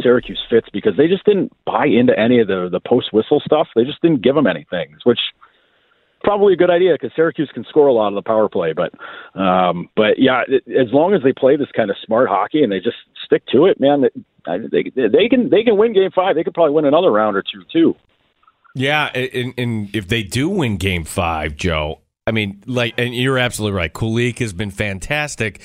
Syracuse 0.00 0.42
fits 0.48 0.68
because 0.72 0.96
they 0.96 1.08
just 1.08 1.24
didn't 1.24 1.52
buy 1.64 1.86
into 1.86 2.18
any 2.18 2.40
of 2.40 2.48
the 2.48 2.68
the 2.70 2.80
post 2.80 3.12
whistle 3.12 3.40
stuff. 3.44 3.68
They 3.74 3.84
just 3.84 4.00
didn't 4.02 4.22
give 4.22 4.34
them 4.34 4.46
anything, 4.46 4.96
which 5.04 5.20
probably 6.22 6.54
a 6.54 6.56
good 6.56 6.70
idea 6.70 6.92
because 6.92 7.10
Syracuse 7.14 7.50
can 7.52 7.64
score 7.68 7.86
a 7.88 7.92
lot 7.92 8.08
of 8.08 8.14
the 8.14 8.22
power 8.22 8.48
play. 8.48 8.72
But 8.72 8.92
um, 9.38 9.88
but 9.96 10.18
yeah, 10.18 10.42
it, 10.48 10.64
as 10.68 10.92
long 10.92 11.14
as 11.14 11.22
they 11.22 11.32
play 11.32 11.56
this 11.56 11.68
kind 11.74 11.90
of 11.90 11.96
smart 12.04 12.28
hockey 12.28 12.62
and 12.62 12.72
they 12.72 12.80
just 12.80 12.96
stick 13.24 13.44
to 13.52 13.66
it, 13.66 13.80
man, 13.80 14.02
they, 14.46 14.82
they 14.92 15.08
they 15.08 15.28
can 15.28 15.50
they 15.50 15.62
can 15.62 15.76
win 15.76 15.92
Game 15.92 16.10
Five. 16.14 16.36
They 16.36 16.44
could 16.44 16.54
probably 16.54 16.74
win 16.74 16.84
another 16.84 17.10
round 17.10 17.36
or 17.36 17.42
two 17.42 17.62
too. 17.72 17.96
Yeah, 18.74 19.10
and, 19.14 19.52
and 19.58 19.94
if 19.94 20.08
they 20.08 20.22
do 20.22 20.48
win 20.48 20.78
Game 20.78 21.04
Five, 21.04 21.56
Joe, 21.56 22.00
I 22.26 22.30
mean, 22.30 22.62
like, 22.66 22.94
and 22.96 23.14
you're 23.14 23.38
absolutely 23.38 23.76
right. 23.76 23.92
Kulich 23.92 24.38
has 24.38 24.52
been 24.52 24.70
fantastic 24.70 25.60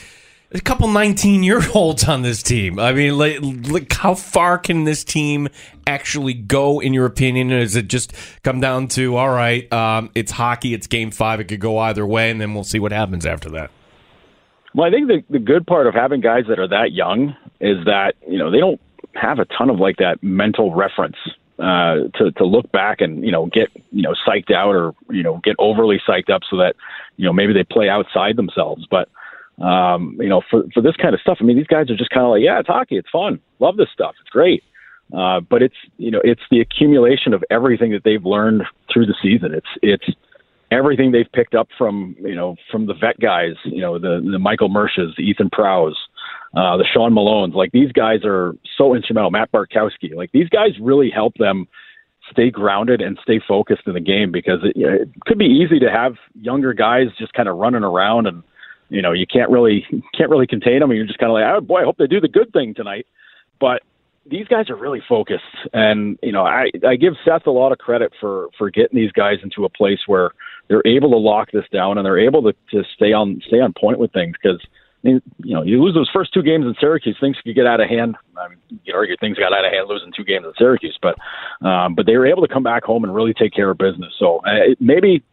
a 0.52 0.62
couple 0.62 0.88
19 0.88 1.44
year 1.44 1.62
olds 1.74 2.08
on 2.08 2.22
this 2.22 2.42
team. 2.42 2.80
I 2.80 2.94
mean, 2.94 3.18
like, 3.18 3.40
like, 3.42 3.92
how 3.94 4.16
far 4.16 4.58
can 4.58 4.84
this 4.84 5.04
team 5.04 5.50
actually 5.86 6.34
go, 6.34 6.80
in 6.80 6.94
your 6.94 7.06
opinion? 7.06 7.52
Is 7.52 7.76
it 7.76 7.88
just 7.88 8.14
come 8.44 8.60
down 8.60 8.88
to, 8.90 9.18
all 9.18 9.30
right, 9.30 9.72
um, 9.74 10.10
it's 10.16 10.32
hockey, 10.32 10.74
it's 10.74 10.88
game 10.88 11.12
five, 11.12 11.40
it 11.40 11.46
could 11.46 11.60
go 11.60 11.78
either 11.80 12.06
way, 12.06 12.30
and 12.32 12.40
then 12.40 12.54
we'll 12.54 12.64
see 12.64 12.80
what 12.80 12.92
happens 12.92 13.26
after 13.26 13.50
that? 13.52 13.72
Well, 14.74 14.88
I 14.88 14.92
think 14.92 15.08
the, 15.08 15.24
the 15.30 15.40
good 15.40 15.66
part 15.66 15.88
of 15.88 15.94
having 15.94 16.22
guys 16.22 16.44
that 16.50 16.60
are 16.60 16.68
that 16.68 16.92
young 16.92 17.36
is 17.60 17.84
that, 17.86 18.14
you 18.28 18.38
know, 18.38 18.52
they 18.52 18.60
don't 18.60 18.80
have 19.16 19.40
a 19.40 19.46
ton 19.46 19.70
of 19.70 19.80
like 19.80 19.98
that 19.98 20.22
mental 20.22 20.76
reference 20.76 21.16
uh, 21.60 22.08
to 22.14 22.32
to 22.38 22.46
look 22.46 22.72
back 22.72 23.02
and 23.02 23.26
you 23.26 23.32
know 23.32 23.48
get 23.48 23.70
you 23.92 24.04
know 24.04 24.14
psyched 24.28 24.54
out 24.54 24.76
or 24.76 24.94
you 25.10 25.24
know 25.24 25.42
get 25.44 25.56
overly 25.58 26.00
psyched 26.08 26.30
up 26.30 26.44
so 26.48 26.58
that 26.58 26.76
you 27.16 27.26
know 27.26 27.34
maybe 27.34 27.52
they 27.52 27.64
play 27.64 27.90
outside 27.90 28.36
themselves. 28.36 28.86
But 28.92 29.10
um, 29.62 30.18
you 30.20 30.30
know, 30.30 30.42
for 30.50 30.64
for 30.74 30.82
this 30.82 30.96
kind 30.96 31.14
of 31.14 31.22
stuff. 31.22 31.38
I 31.42 31.44
mean, 31.44 31.58
these 31.58 31.68
guys 31.68 31.90
are 31.90 31.98
just 31.98 32.12
kind 32.12 32.26
of 32.26 32.32
like, 32.32 32.44
yeah, 32.44 32.60
it's 32.60 32.68
hockey, 32.68 32.98
it's 32.98 33.10
fun, 33.10 33.40
love 33.60 33.78
this 33.78 33.90
stuff, 33.94 34.16
it's 34.22 34.30
great. 34.30 34.64
Uh, 35.16 35.40
but 35.40 35.62
it's 35.62 35.76
you 35.98 36.12
know, 36.12 36.22
it's 36.24 36.42
the 36.52 36.60
accumulation 36.60 37.34
of 37.34 37.44
everything 37.50 37.92
that 37.92 38.04
they've 38.04 38.26
learned 38.26 38.64
through 38.92 39.06
the 39.06 39.16
season. 39.22 39.54
It's 39.54 39.68
it's 39.82 40.06
everything 40.70 41.12
they've 41.12 41.32
picked 41.34 41.56
up 41.56 41.70
from 41.78 42.16
you 42.20 42.36
know 42.36 42.56
from 42.72 42.88
the 42.88 42.94
vet 42.94 43.20
guys, 43.20 43.56
you 43.66 43.82
know, 43.82 43.98
the 43.98 44.22
the 44.32 44.40
Michael 44.40 44.70
Mersches, 44.70 45.16
the 45.16 45.24
Ethan 45.24 45.50
Prows, 45.50 45.98
uh, 46.56 46.78
the 46.78 46.86
Sean 46.94 47.14
Malones. 47.14 47.54
Like 47.54 47.72
these 47.72 47.92
guys 47.92 48.20
are 48.26 48.54
so 48.78 48.94
instrumental. 48.94 49.32
Matt 49.32 49.52
Barkowski, 49.52 50.14
like 50.14 50.32
these 50.34 50.50
guys 50.50 50.72
really 50.82 51.10
help 51.10 51.34
them 51.40 51.68
stay 52.30 52.52
grounded 52.52 53.02
and 53.02 53.18
stay 53.24 53.40
focused 53.48 53.84
in 53.88 53.94
the 53.94 54.02
game 54.02 54.32
because 54.34 54.60
it, 54.64 54.76
you 54.76 54.86
know, 54.86 54.94
it 54.94 55.10
could 55.26 55.38
be 55.38 55.46
easy 55.46 55.80
to 55.80 55.90
have 55.90 56.16
younger 56.34 56.74
guys 56.74 57.08
just 57.18 57.32
kind 57.32 57.48
of 57.48 57.56
running 57.56 57.84
around 57.84 58.28
and 58.28 58.44
you 58.90 59.02
know, 59.02 59.12
you 59.12 59.26
can't 59.28 59.50
really 59.50 59.86
can't 60.16 60.30
really 60.30 60.48
contain 60.48 60.80
them. 60.80 60.92
You're 60.92 61.06
just 61.06 61.20
kind 61.20 61.30
of 61.30 61.34
like, 61.34 61.46
oh 61.46 61.62
boy, 61.62 61.82
I 61.82 61.84
hope 61.84 61.98
they 61.98 62.08
do 62.08 62.22
the 62.22 62.28
good 62.28 62.52
thing 62.54 62.74
tonight. 62.74 63.06
But 63.60 63.82
these 64.30 64.48
guys 64.48 64.70
are 64.70 64.76
really 64.76 65.02
focused, 65.08 65.44
and 65.74 66.18
you 66.22 66.32
know, 66.32 66.46
I 66.46 66.70
I 66.88 66.96
give 66.96 67.14
Seth 67.26 67.48
a 67.48 67.52
lot 67.52 67.72
of 67.72 67.78
credit 67.78 68.12
for 68.20 68.50
for 68.58 68.70
getting 68.70 69.00
these 69.00 69.12
guys 69.12 69.38
into 69.44 69.66
a 69.66 69.70
place 69.70 70.00
where 70.08 70.32
they're 70.68 70.86
able 70.86 71.10
to 71.12 71.18
lock 71.18 71.52
this 71.52 71.66
down 71.72 71.98
and 71.98 72.06
they're 72.06 72.20
able 72.20 72.42
to 72.44 72.54
to 72.72 72.84
stay 72.96 73.14
on 73.14 73.42
stay 73.48 73.60
on 73.60 73.74
point 73.74 74.00
with 74.00 74.12
things 74.12 74.36
because. 74.42 74.62
I 75.06 75.10
mean, 75.10 75.22
you 75.44 75.54
know, 75.54 75.62
you 75.62 75.82
lose 75.82 75.94
those 75.94 76.10
first 76.12 76.34
two 76.34 76.42
games 76.42 76.66
in 76.66 76.74
Syracuse, 76.80 77.16
things 77.22 77.38
could 77.44 77.54
get 77.54 77.68
out 77.68 77.80
of 77.80 77.88
hand. 77.88 78.16
I 78.36 78.50
mean, 78.50 78.58
you 78.68 78.80
could 78.84 78.96
argue 78.96 79.16
things 79.18 79.38
got 79.38 79.54
out 79.54 79.64
of 79.64 79.72
hand 79.72 79.88
losing 79.88 80.12
two 80.12 80.24
games 80.24 80.44
in 80.44 80.54
Syracuse, 80.58 80.98
but 81.00 81.16
um, 81.66 81.94
but 81.94 82.08
they 82.08 82.18
were 82.18 82.26
able 82.26 82.42
to 82.42 82.52
come 82.52 82.64
back 82.64 82.84
home 82.84 83.04
and 83.04 83.14
really 83.14 83.34
take 83.36 83.54
care 83.54 83.70
of 83.70 83.78
business. 83.78 84.12
So 84.18 84.40
uh, 84.40 84.74
maybe 84.80 85.24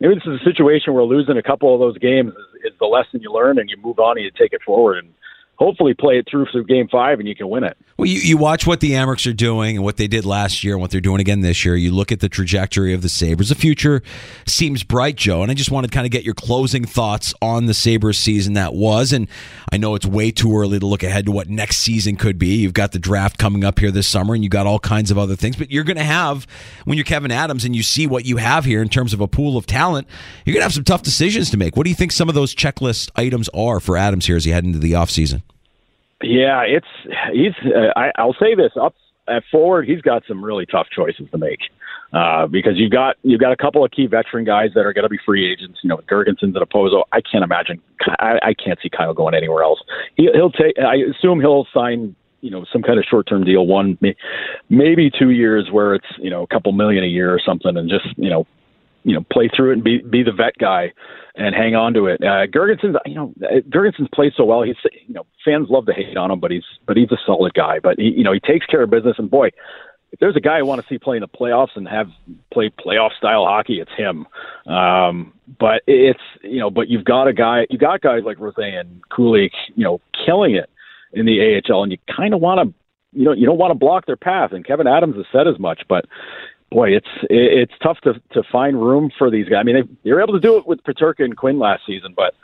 maybe 0.00 0.14
this 0.14 0.24
is 0.26 0.40
a 0.40 0.44
situation 0.44 0.94
where 0.94 1.04
losing 1.04 1.36
a 1.36 1.42
couple 1.42 1.72
of 1.74 1.80
those 1.80 1.98
games 1.98 2.32
is, 2.32 2.72
is 2.72 2.78
the 2.80 2.86
lesson 2.86 3.20
you 3.20 3.32
learn, 3.32 3.58
and 3.58 3.68
you 3.70 3.76
move 3.82 3.98
on 3.98 4.16
and 4.16 4.24
you 4.24 4.30
take 4.30 4.52
it 4.52 4.62
forward, 4.62 4.98
and 4.98 5.12
hopefully 5.56 5.94
play 5.94 6.18
it 6.18 6.26
through 6.30 6.46
through 6.52 6.64
Game 6.64 6.88
Five, 6.88 7.18
and 7.18 7.28
you 7.28 7.34
can 7.34 7.48
win 7.48 7.64
it. 7.64 7.76
Well, 7.96 8.06
you, 8.06 8.18
you 8.18 8.36
watch 8.36 8.66
what 8.66 8.80
the 8.80 8.90
Amerks 8.92 9.24
are 9.30 9.32
doing 9.32 9.76
and 9.76 9.84
what 9.84 9.98
they 9.98 10.08
did 10.08 10.24
last 10.24 10.64
year 10.64 10.74
and 10.74 10.80
what 10.80 10.90
they're 10.90 11.00
doing 11.00 11.20
again 11.20 11.42
this 11.42 11.64
year. 11.64 11.76
You 11.76 11.92
look 11.92 12.10
at 12.10 12.18
the 12.18 12.28
trajectory 12.28 12.92
of 12.92 13.02
the 13.02 13.08
Sabres. 13.08 13.50
The 13.50 13.54
future 13.54 14.02
seems 14.46 14.82
bright, 14.82 15.14
Joe. 15.14 15.42
And 15.42 15.50
I 15.50 15.54
just 15.54 15.70
wanted 15.70 15.92
to 15.92 15.94
kind 15.94 16.04
of 16.04 16.10
get 16.10 16.24
your 16.24 16.34
closing 16.34 16.84
thoughts 16.84 17.32
on 17.40 17.66
the 17.66 17.74
Sabres 17.74 18.18
season 18.18 18.54
that 18.54 18.74
was. 18.74 19.12
And 19.12 19.28
I 19.70 19.76
know 19.76 19.94
it's 19.94 20.06
way 20.06 20.32
too 20.32 20.56
early 20.56 20.80
to 20.80 20.86
look 20.86 21.04
ahead 21.04 21.26
to 21.26 21.32
what 21.32 21.48
next 21.48 21.78
season 21.78 22.16
could 22.16 22.36
be. 22.36 22.56
You've 22.56 22.72
got 22.72 22.90
the 22.90 22.98
draft 22.98 23.38
coming 23.38 23.62
up 23.62 23.78
here 23.78 23.92
this 23.92 24.08
summer 24.08 24.34
and 24.34 24.42
you 24.42 24.50
got 24.50 24.66
all 24.66 24.80
kinds 24.80 25.12
of 25.12 25.18
other 25.18 25.36
things. 25.36 25.54
But 25.54 25.70
you're 25.70 25.84
going 25.84 25.96
to 25.96 26.02
have, 26.02 26.48
when 26.84 26.98
you're 26.98 27.04
Kevyn 27.04 27.30
Adams 27.30 27.64
and 27.64 27.76
you 27.76 27.84
see 27.84 28.08
what 28.08 28.24
you 28.24 28.38
have 28.38 28.64
here 28.64 28.82
in 28.82 28.88
terms 28.88 29.12
of 29.12 29.20
a 29.20 29.28
pool 29.28 29.56
of 29.56 29.66
talent, 29.66 30.08
you're 30.44 30.54
going 30.54 30.62
to 30.62 30.64
have 30.64 30.74
some 30.74 30.84
tough 30.84 31.02
decisions 31.02 31.48
to 31.50 31.56
make. 31.56 31.76
What 31.76 31.84
do 31.84 31.90
you 31.90 31.96
think 31.96 32.10
some 32.10 32.28
of 32.28 32.34
those 32.34 32.56
checklist 32.56 33.10
items 33.14 33.48
are 33.50 33.78
for 33.78 33.96
Adams 33.96 34.26
here 34.26 34.36
as 34.36 34.44
he 34.44 34.50
head 34.50 34.64
into 34.64 34.80
the 34.80 34.92
offseason? 34.92 35.42
Yeah, 36.24 36.62
it's 36.62 36.86
he's. 37.32 37.52
Uh, 37.64 37.92
I, 37.96 38.12
I'll 38.16 38.36
say 38.40 38.54
this 38.54 38.72
up 38.80 38.94
at 39.28 39.42
forward, 39.50 39.88
he's 39.88 40.00
got 40.00 40.22
some 40.28 40.44
really 40.44 40.66
tough 40.66 40.86
choices 40.94 41.26
to 41.30 41.38
make 41.38 41.60
uh, 42.12 42.46
because 42.46 42.74
you've 42.76 42.90
got 42.90 43.16
you've 43.22 43.40
got 43.40 43.52
a 43.52 43.56
couple 43.56 43.84
of 43.84 43.90
key 43.90 44.06
veteran 44.06 44.44
guys 44.44 44.70
that 44.74 44.86
are 44.86 44.92
going 44.92 45.04
to 45.04 45.08
be 45.08 45.18
free 45.24 45.50
agents. 45.50 45.80
You 45.82 45.88
know, 45.88 45.98
Girgensons 45.98 46.56
and 46.56 46.56
Okposo. 46.56 47.04
I 47.12 47.20
can't 47.20 47.44
imagine. 47.44 47.80
I, 48.18 48.38
I 48.42 48.54
can't 48.54 48.78
see 48.82 48.90
Kyle 48.90 49.14
going 49.14 49.34
anywhere 49.34 49.62
else. 49.62 49.80
He, 50.16 50.28
he'll 50.32 50.50
take. 50.50 50.78
I 50.78 50.96
assume 50.96 51.40
he'll 51.40 51.66
sign. 51.72 52.14
You 52.40 52.50
know, 52.50 52.66
some 52.70 52.82
kind 52.82 52.98
of 52.98 53.06
short-term 53.08 53.44
deal, 53.44 53.66
one 53.66 53.98
maybe 54.68 55.10
two 55.10 55.30
years, 55.30 55.70
where 55.70 55.94
it's 55.94 56.06
you 56.18 56.28
know 56.28 56.42
a 56.42 56.46
couple 56.46 56.72
million 56.72 57.02
a 57.02 57.06
year 57.06 57.32
or 57.32 57.40
something, 57.44 57.74
and 57.74 57.88
just 57.88 58.06
you 58.18 58.28
know 58.28 58.46
you 59.04 59.14
know 59.14 59.24
play 59.32 59.48
through 59.54 59.70
it 59.70 59.74
and 59.74 59.84
be 59.84 59.98
be 59.98 60.22
the 60.22 60.32
vet 60.32 60.56
guy 60.58 60.92
and 61.36 61.54
hang 61.54 61.74
on 61.74 61.94
to 61.94 62.06
it. 62.06 62.22
Uh, 62.22 62.46
Girgensons, 62.46 62.96
you 63.06 63.14
know, 63.14 63.34
Girgensons 63.68 64.10
played 64.12 64.32
so 64.36 64.44
well. 64.44 64.62
He's 64.62 64.76
you 65.06 65.14
know 65.14 65.26
fans 65.44 65.68
love 65.70 65.86
to 65.86 65.92
hate 65.92 66.16
on 66.16 66.30
him, 66.30 66.40
but 66.40 66.50
he's 66.50 66.64
but 66.86 66.96
he's 66.96 67.10
a 67.12 67.18
solid 67.26 67.54
guy. 67.54 67.78
But 67.82 67.98
he 67.98 68.14
you 68.16 68.24
know 68.24 68.32
he 68.32 68.40
takes 68.40 68.66
care 68.66 68.82
of 68.82 68.90
business. 68.90 69.16
And 69.18 69.30
boy, 69.30 69.50
if 70.12 70.20
there's 70.20 70.36
a 70.36 70.40
guy 70.40 70.58
I 70.58 70.62
want 70.62 70.80
to 70.80 70.86
see 70.88 70.98
play 70.98 71.16
in 71.16 71.22
the 71.22 71.28
playoffs 71.28 71.76
and 71.76 71.88
have 71.88 72.08
play 72.52 72.70
playoff 72.70 73.10
style 73.18 73.44
hockey, 73.44 73.80
it's 73.80 73.90
him. 73.96 74.26
Um, 74.72 75.32
but 75.58 75.82
it's 75.86 76.20
you 76.42 76.60
know, 76.60 76.70
but 76.70 76.88
you've 76.88 77.04
got 77.04 77.26
a 77.26 77.32
guy, 77.32 77.66
you 77.68 77.78
got 77.78 78.00
guys 78.00 78.22
like 78.24 78.38
Rose 78.38 78.54
and 78.56 79.02
Kulich, 79.10 79.50
you 79.74 79.84
know, 79.84 80.00
killing 80.24 80.54
it 80.54 80.70
in 81.12 81.26
the 81.26 81.62
AHL, 81.68 81.82
and 81.82 81.92
you 81.92 81.98
kind 82.14 82.32
of 82.32 82.40
want 82.40 82.60
to 82.60 82.74
you 83.12 83.24
know 83.24 83.32
you 83.32 83.44
don't 83.44 83.58
want 83.58 83.72
to 83.72 83.78
block 83.78 84.06
their 84.06 84.16
path. 84.16 84.52
And 84.52 84.64
Kevyn 84.64 84.86
Adams 84.86 85.16
has 85.16 85.26
said 85.32 85.48
as 85.48 85.58
much, 85.58 85.82
but 85.88 86.04
boy, 86.74 86.90
it's 86.90 87.08
it's 87.30 87.72
tough 87.82 87.98
to 88.02 88.14
to 88.32 88.42
find 88.50 88.80
room 88.80 89.10
for 89.16 89.30
these 89.30 89.48
guys. 89.48 89.60
I 89.60 89.62
mean, 89.62 89.76
they 89.76 89.82
they 90.04 90.12
were 90.12 90.20
able 90.20 90.34
to 90.34 90.40
do 90.40 90.58
it 90.58 90.66
with 90.66 90.82
Peterka 90.82 91.20
and 91.24 91.36
Quinn 91.36 91.58
last 91.58 91.82
season, 91.86 92.14
but 92.14 92.34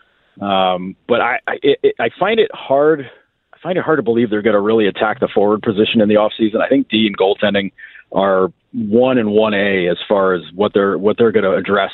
um, 0.44 0.96
but 1.08 1.20
I 1.20 1.40
I, 1.46 1.56
it, 1.62 1.94
I 1.98 2.08
find 2.18 2.38
it 2.38 2.50
hard. 2.54 3.10
I 3.52 3.56
find 3.62 3.76
it 3.76 3.84
hard 3.84 3.98
to 3.98 4.02
believe 4.02 4.30
they're 4.30 4.40
going 4.40 4.54
to 4.54 4.60
really 4.60 4.86
attack 4.86 5.20
the 5.20 5.28
forward 5.28 5.62
position 5.62 6.00
in 6.00 6.08
the 6.08 6.16
off 6.16 6.32
season. 6.38 6.62
I 6.62 6.68
think 6.68 6.88
D 6.88 7.06
and 7.06 7.18
goaltending 7.18 7.72
are 8.12 8.52
one 8.72 9.18
and 9.18 9.32
one 9.32 9.52
A 9.52 9.88
as 9.88 9.98
far 10.08 10.32
as 10.32 10.42
what 10.54 10.72
they're 10.72 10.96
what 10.96 11.18
they're 11.18 11.32
going 11.32 11.44
to 11.44 11.54
address 11.54 11.92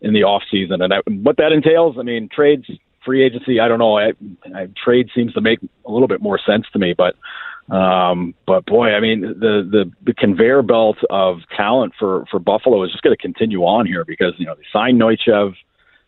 in 0.00 0.12
the 0.12 0.24
off 0.24 0.42
season, 0.50 0.82
and 0.82 0.92
I, 0.92 0.98
what 1.06 1.36
that 1.38 1.52
entails. 1.52 1.96
I 1.98 2.02
mean, 2.02 2.28
trades, 2.28 2.66
free 3.04 3.24
agency. 3.24 3.60
I 3.60 3.68
don't 3.68 3.78
know. 3.78 3.98
I, 3.98 4.12
I, 4.54 4.68
trade 4.84 5.08
seems 5.14 5.32
to 5.34 5.40
make 5.40 5.60
a 5.86 5.90
little 5.90 6.08
bit 6.08 6.20
more 6.20 6.38
sense 6.44 6.66
to 6.72 6.78
me, 6.78 6.94
but 6.96 7.14
um, 7.70 8.34
but 8.46 8.64
boy, 8.64 8.94
I 8.94 9.00
mean, 9.00 9.20
the, 9.20 9.68
the 9.70 9.92
the 10.02 10.14
conveyor 10.14 10.62
belt 10.62 10.96
of 11.10 11.40
talent 11.54 11.92
for 11.98 12.24
for 12.30 12.38
Buffalo 12.38 12.82
is 12.82 12.90
just 12.90 13.02
going 13.02 13.14
to 13.14 13.20
continue 13.20 13.60
on 13.62 13.86
here 13.86 14.04
because 14.04 14.32
you 14.38 14.46
know 14.46 14.54
they 14.54 14.64
signed 14.72 15.00
Neuchev 15.00 15.54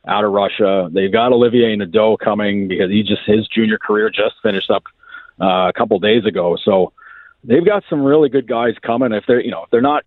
out 0.07 0.25
of 0.25 0.33
Russia. 0.33 0.89
They've 0.93 1.13
got 1.13 1.33
Olivier 1.33 1.77
Nadeau 1.77 2.17
coming 2.17 2.67
because 2.67 2.91
he 2.91 3.03
just 3.03 3.23
his 3.27 3.47
junior 3.49 3.77
career 3.77 4.09
just 4.09 4.37
finished 4.43 4.71
up 4.71 4.85
uh, 5.41 5.69
a 5.69 5.73
couple 5.77 5.99
days 5.99 6.25
ago. 6.25 6.57
So 6.65 6.95
they've 7.45 7.65
got 7.65 7.85
some 7.91 8.03
really 8.03 8.31
good 8.31 8.49
guys 8.49 8.75
coming. 8.83 9.13
If 9.13 9.25
they're 9.27 9.43
you 9.43 9.51
know 9.51 9.65
if 9.65 9.71
they're 9.71 9.83
not 9.83 10.05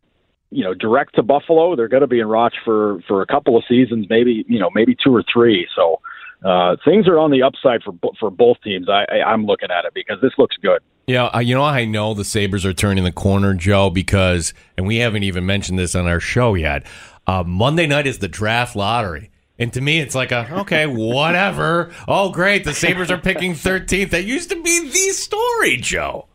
you 0.50 0.63
know 0.63 0.74
direct 0.74 1.13
to 1.15 1.24
Buffalo, 1.24 1.75
they're 1.75 1.88
going 1.88 2.01
to 2.01 2.07
be 2.07 2.19
in 2.19 2.27
Roch 2.27 2.53
for 2.65 3.00
for 3.07 3.22
a 3.22 3.27
couple 3.27 3.55
of 3.57 3.63
seasons, 3.69 4.07
maybe 4.10 4.43
you 4.48 4.60
know 4.60 4.72
maybe 4.74 4.95
two 4.95 5.15
or 5.15 5.24
three. 5.31 5.67
So 5.75 6.00
uh, 6.43 6.75
things 6.83 7.07
are 7.07 7.17
on 7.17 7.31
the 7.31 7.43
upside 7.43 7.84
for 7.84 7.93
for 8.19 8.29
both 8.29 8.58
teams. 8.63 8.89
I, 8.89 9.06
I 9.10 9.23
I'm 9.23 9.45
looking 9.45 9.71
at 9.71 9.86
it 9.86 9.93
because 9.93 10.19
this 10.21 10.34
looks 10.38 10.56
good. 10.62 10.82
Yeah, 11.08 11.39
you 11.39 11.56
know 11.56 11.63
I 11.63 11.86
know 11.86 12.13
the 12.13 12.25
Sabres 12.25 12.65
are 12.65 12.73
turning 12.73 13.03
the 13.03 13.12
corner, 13.12 13.53
Joe, 13.53 13.89
because 13.89 14.53
and 14.77 14.88
we 14.88 14.97
haven't 14.97 15.23
even 15.23 15.45
mentioned 15.45 15.79
this 15.79 15.95
on 15.95 16.08
our 16.08 16.19
show 16.19 16.56
yet. 16.56 16.86
Uh, 17.25 17.43
Monday 17.43 17.88
night 17.88 18.08
is 18.08 18.19
the 18.19 18.27
draft 18.27 18.75
lottery. 18.75 19.29
And 19.60 19.71
to 19.73 19.82
me, 19.82 19.99
it's 19.99 20.15
like 20.15 20.32
a 20.32 20.47
okay, 20.62 20.86
whatever. 20.88 21.91
Oh, 22.08 22.32
great! 22.32 22.63
The 22.63 22.73
Sabres 22.73 23.12
are 23.12 23.17
picking 23.17 23.53
13th. 23.53 24.10
That 24.10 24.25
used 24.25 24.49
to 24.49 24.62
be 24.62 24.89
the 24.89 25.13
story, 25.13 25.77
Joe. 25.77 26.27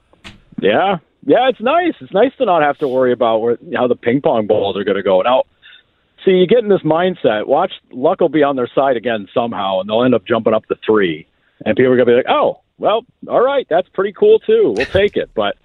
Yeah, 0.61 0.99
yeah, 1.27 1.49
it's 1.49 1.61
nice. 1.61 1.95
It's 2.01 2.13
nice 2.13 2.33
to 2.39 2.45
not 2.45 2.63
have 2.63 2.79
to 2.79 2.89
worry 2.89 3.13
about 3.13 3.39
where, 3.39 3.59
how 3.75 3.87
the 3.87 3.97
ping 3.97 4.23
pong 4.23 4.47
balls 4.47 4.77
are 4.77 4.85
going 4.85 4.97
to 4.97 5.03
go. 5.03 5.21
Now, 5.21 5.43
see, 6.29 6.37
you 6.37 6.47
get 6.47 6.59
in 6.59 6.69
this 6.69 6.83
mindset. 6.83 7.47
Watch, 7.47 7.73
luck 7.91 8.21
will 8.21 8.29
be 8.29 8.43
on 8.43 8.57
their 8.57 8.71
side 8.75 8.97
again 8.97 9.29
somehow, 9.33 9.81
and 9.81 9.89
they'll 9.89 10.05
end 10.05 10.15
up 10.15 10.27
jumping 10.27 10.55
up 10.55 10.67
to 10.67 10.77
three, 10.85 11.27
and 11.65 11.77
people 11.77 11.93
are 11.93 11.97
going 11.97 12.07
to 12.07 12.13
be 12.13 12.17
like, 12.17 12.29
"Oh, 12.29 12.61
well, 12.79 13.05
all 13.29 13.43
right, 13.43 13.67
that's 13.69 13.89
pretty 13.89 14.13
cool 14.13 14.39
too. 14.41 14.75
We'll 14.77 14.87
take 14.87 15.17
it." 15.17 15.31
But, 15.35 15.57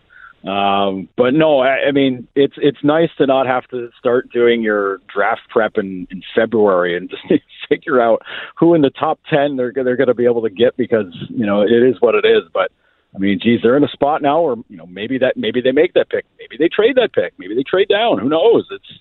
um, 0.49 1.09
but 1.17 1.33
no, 1.33 1.59
I, 1.59 1.87
I 1.87 1.91
mean, 1.91 2.27
it's 2.35 2.55
it's 2.57 2.83
nice 2.83 3.09
to 3.17 3.25
not 3.25 3.45
have 3.47 3.67
to 3.69 3.89
start 3.99 4.31
doing 4.31 4.61
your 4.61 4.99
draft 5.13 5.41
prep 5.49 5.77
in, 5.77 6.07
in 6.09 6.23
February 6.35 6.97
and 6.97 7.09
just 7.29 7.43
figure 7.69 8.01
out 8.01 8.21
who 8.57 8.73
in 8.73 8.81
the 8.81 8.89
top 8.89 9.19
ten 9.29 9.57
they're 9.57 9.73
they're 9.73 9.97
going 9.97 10.07
to 10.07 10.13
be 10.13 10.25
able 10.25 10.43
to 10.43 10.49
get 10.49 10.77
because 10.77 11.13
you 11.29 11.45
know 11.45 11.61
it 11.61 11.71
is 11.71 11.95
what 11.99 12.15
it 12.15 12.25
is. 12.25 12.43
But 12.53 12.71
I 13.15 13.19
mean, 13.19 13.39
geez, 13.41 13.59
they're 13.61 13.77
in 13.77 13.83
a 13.83 13.89
spot 13.89 14.21
now 14.21 14.41
where 14.41 14.55
you 14.69 14.77
know 14.77 14.87
maybe 14.87 15.17
that 15.19 15.37
maybe 15.37 15.61
they 15.61 15.71
make 15.71 15.93
that 15.93 16.09
pick, 16.09 16.25
maybe 16.39 16.57
they 16.57 16.69
trade 16.69 16.95
that 16.95 17.13
pick, 17.13 17.33
maybe 17.37 17.55
they 17.55 17.63
trade 17.63 17.89
down. 17.89 18.19
Who 18.19 18.29
knows? 18.29 18.67
It's 18.71 18.99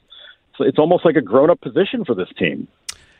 it's 0.61 0.79
almost 0.79 1.05
like 1.05 1.17
a 1.17 1.23
grown 1.23 1.51
up 1.51 1.61
position 1.61 2.05
for 2.05 2.15
this 2.15 2.29
team. 2.39 2.69